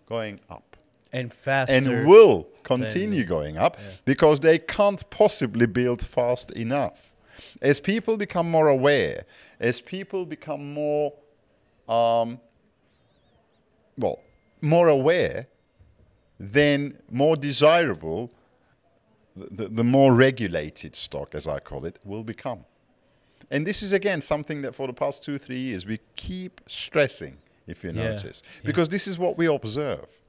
[0.07, 0.75] going up
[1.13, 1.75] and faster.
[1.75, 7.13] and will continue going up because they can't possibly build fast enough.
[7.61, 9.25] As people become more aware,
[9.59, 11.13] as people become more,
[11.87, 12.39] um,
[13.97, 14.21] well,
[14.61, 15.47] more aware,
[16.39, 18.31] then more desirable,
[19.35, 22.65] the, the more regulated stock, as I call it, will become.
[23.51, 27.37] And this is again something that for the past two, three years we keep stressing,
[27.67, 28.67] if you Yeah, notice, yeah.
[28.67, 30.21] because this is what we observe.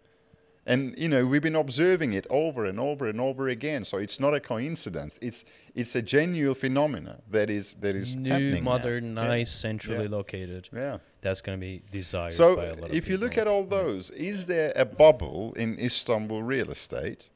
[0.66, 4.20] And you know we've been observing it over and over and over again, so it's
[4.20, 5.18] not a coincidence.
[5.22, 5.44] It's
[5.74, 8.70] it's a genuine phenomena that is that is new, happening now.
[8.70, 9.26] modern, Yeah.
[9.26, 10.10] nice, centrally Yeah.
[10.18, 10.68] located.
[10.72, 10.98] Yeah.
[11.22, 13.64] That's going to be desired by a So lot of if you look at all
[13.64, 17.30] those, is there a bubble in Istanbul real estate?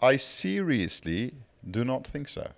[0.00, 1.34] I seriously
[1.68, 2.52] do not think so.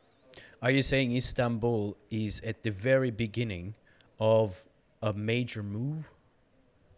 [0.60, 3.74] Are you saying Istanbul is at the very beginning
[4.18, 4.64] of
[5.00, 6.10] a major move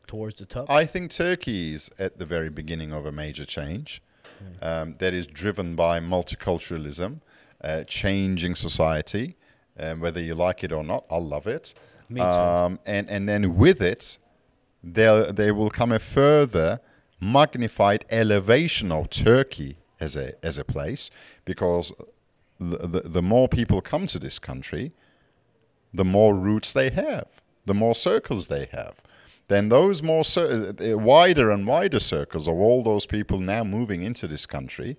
[0.07, 0.71] towards the top?
[0.71, 4.03] I think Turkey is at the very beginning of a major change
[4.63, 7.21] um, that is driven by multiculturalism,
[7.63, 9.37] uh, changing society,
[9.79, 11.05] um, whether you like it or not.
[11.11, 11.75] I love it.
[12.09, 12.27] Me too.
[12.27, 14.17] Um, and, and then with it,
[14.83, 16.81] there, there will come a further
[17.21, 21.11] magnified elevation of Turkey as a, as a place
[21.45, 21.93] because
[22.61, 24.93] the, the, the more people come to this country,
[25.93, 27.27] the more roots they have,
[27.65, 28.95] the more circles they have.
[29.49, 34.03] Then those more cir- uh, wider and wider circles of all those people now moving
[34.03, 34.97] into this country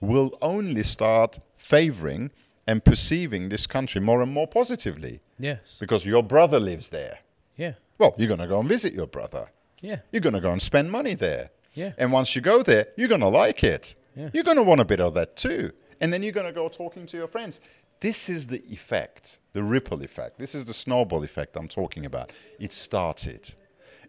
[0.00, 2.30] will only start favoring
[2.66, 5.76] and perceiving this country more and more positively yes.
[5.78, 7.18] because your brother lives there.
[7.56, 7.74] Yeah.
[7.98, 9.50] Well, you're going to go and visit your brother.
[9.82, 9.98] Yeah.
[10.12, 11.50] You're going to go and spend money there.
[11.74, 11.92] Yeah.
[11.98, 13.94] And once you go there, you're going to like it.
[14.16, 14.30] Yeah.
[14.32, 15.72] You're going to want a bit of that too.
[16.00, 17.60] And then you're going to go talking to your friends.
[18.00, 20.38] This is the effect, the ripple effect.
[20.38, 22.32] This is the snowball effect I'm talking about.
[22.58, 23.54] It started.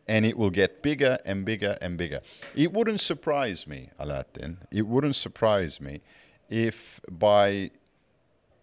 [0.07, 2.21] And it will get bigger and bigger and bigger.
[2.55, 6.01] It wouldn't surprise me, Aladdin, it wouldn't surprise me
[6.51, 7.71] if by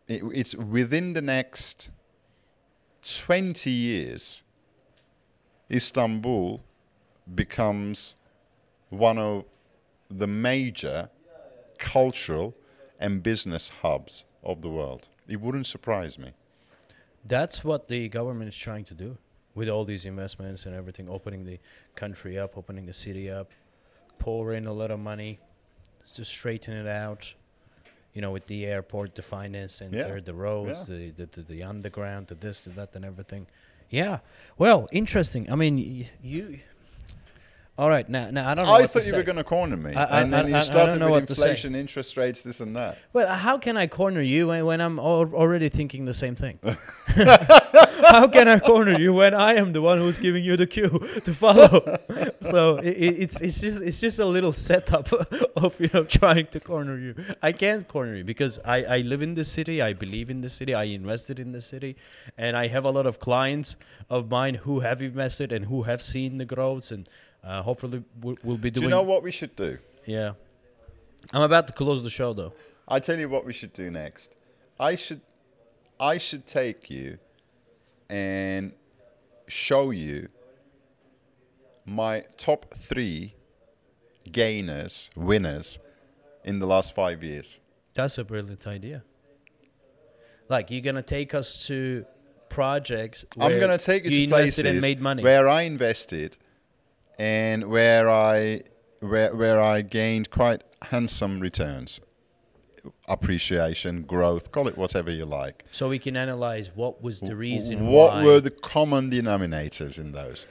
[0.07, 1.91] it, it's within the next
[3.03, 4.43] 20 years,
[5.71, 6.63] Istanbul
[7.35, 8.17] becomes
[8.91, 9.45] one of
[10.11, 11.11] the major
[11.79, 12.55] cultural
[12.99, 15.09] and business hubs of the world.
[15.29, 16.33] It wouldn't surprise me.
[17.25, 19.19] That's what the government is trying to do
[19.55, 21.59] with all these investments and everything, opening the
[21.95, 23.51] country up, opening the city up,
[24.19, 25.39] pour in a lot of money
[26.15, 27.35] to straighten it out.
[28.15, 30.21] You know, with the airport, the finance center, Yeah.
[30.25, 30.97] the roads, Yeah.
[30.97, 33.47] the, the, the the underground, the this, the that, and everything.
[33.91, 34.19] Yeah.
[34.57, 35.51] Well, interesting.
[35.53, 36.61] I mean, y- you.
[37.79, 38.09] All right.
[38.09, 38.73] Now, now I don't know.
[38.75, 39.17] I thought to you say.
[39.17, 41.27] were going to corner me, I- I- and then I- you started know with what
[41.29, 41.43] to say.
[41.51, 42.99] inflation, interest rates, this and that.
[43.13, 46.59] Well, how can I corner you when, when I'm al- already thinking the same thing?
[48.09, 50.89] how can I corner you when I am the one who's giving you the cue
[51.25, 51.99] to follow?
[52.43, 55.13] so i i it's it's just it's just a little setup
[55.57, 57.15] of you know trying to corner you.
[57.43, 59.81] I can't corner you because I I live in the city.
[59.83, 60.75] I believe in the city.
[60.75, 61.97] I invested in the city,
[62.37, 63.77] and I have a lot of clients
[64.11, 67.09] of mine who have invested and who have seen the growths and
[67.49, 68.83] uh, hopefully we'll, we'll be doing.
[68.83, 69.79] Do you know what we should do?
[70.05, 70.33] Yeah.
[71.33, 72.53] I'm about to close the show though.
[72.87, 74.35] I tell you what we should do next.
[74.79, 75.23] I should,
[75.99, 77.19] I should take you,
[78.09, 78.73] and
[79.47, 80.29] show you
[81.85, 83.35] my top three
[84.31, 85.79] gainers, winners
[86.45, 87.61] in the last five years.
[87.95, 89.03] That's a brilliant idea.
[90.49, 92.07] Like you're gonna take us to
[92.49, 93.25] projects.
[93.39, 95.23] I'm going to take you, you to places and made money.
[95.23, 96.39] where I invested
[97.19, 98.63] and where I
[99.01, 102.01] where where I gained quite handsome returns,
[103.09, 105.65] appreciation, growth, call it whatever you like.
[105.73, 110.47] so we can analyze what was the reason what were the common denominators in those?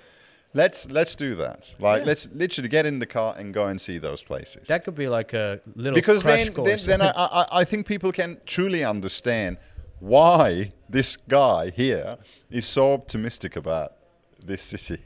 [0.54, 1.76] Let's let's do that.
[1.80, 2.08] Like Yeah.
[2.08, 4.68] let's literally get in the car and go and see those places.
[4.68, 8.12] that could be like a little because then, then, then I, I, I think people
[8.12, 9.58] can truly understand
[10.00, 12.18] why this guy here
[12.50, 13.94] is so optimistic about
[14.44, 15.02] this city.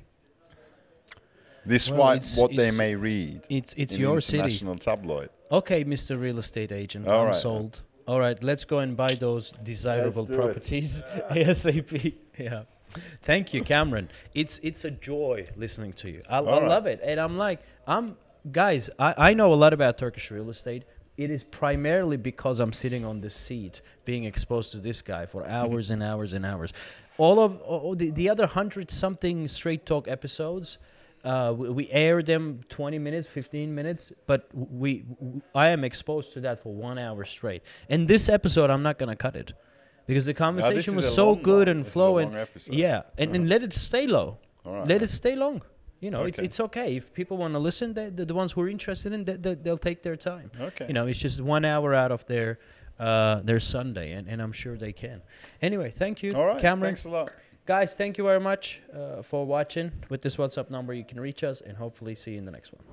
[1.68, 4.38] Despite Well, it's- what they may read it's it's your city.
[4.40, 5.30] international tabloid.
[5.52, 6.20] Okay, Mr.
[6.20, 7.36] Real Estate Agent, All I'm right.
[7.36, 7.82] sold.
[8.08, 12.16] All right, let's go and buy those desirable properties ASAP.
[12.38, 12.64] Yeah.
[13.22, 14.10] Thank you, Cameron.
[14.34, 16.24] It's it's a joy listening to you.
[16.30, 16.68] I, I right.
[16.68, 18.18] love it, and I'm like, I'm
[18.52, 18.90] guys.
[19.00, 20.84] I, I know a lot about Turkish real estate.
[21.18, 25.46] It is primarily because I'm sitting on this seat, being exposed to this guy for
[25.58, 26.74] hours and hours and hours.
[27.18, 30.78] All of all the, the other hundred something straight talk episodes,
[31.24, 35.06] uh, we, we air them 20 minutes, 15 minutes, but we,
[35.54, 37.62] I am exposed to that for one hour straight.
[37.90, 39.54] And this episode, I'm not gonna cut it
[40.08, 42.36] because the conversation was so good and This is a flowing.
[42.70, 44.40] Yeah, and, and let it stay low.
[44.66, 44.88] All right.
[44.88, 45.62] Let it stay long.
[46.00, 46.46] You know, it's Okay.
[46.46, 47.94] it's okay if people want to listen.
[47.94, 50.50] They, the, the ones who are interested in, they, they, they'll take their time.
[50.60, 50.88] Okay.
[50.88, 52.58] You know, it's just one hour out of their
[53.00, 55.22] uh, their Sunday, and, and I'm sure they can.
[55.62, 56.60] Anyway, thank you, All right.
[56.60, 56.90] Cameron.
[56.90, 57.32] Thanks a lot.
[57.68, 59.92] Guys, thank you very much uh, for watching.
[60.10, 62.74] With this WhatsApp number, you can reach us, and hopefully see you in the next
[62.74, 62.84] one.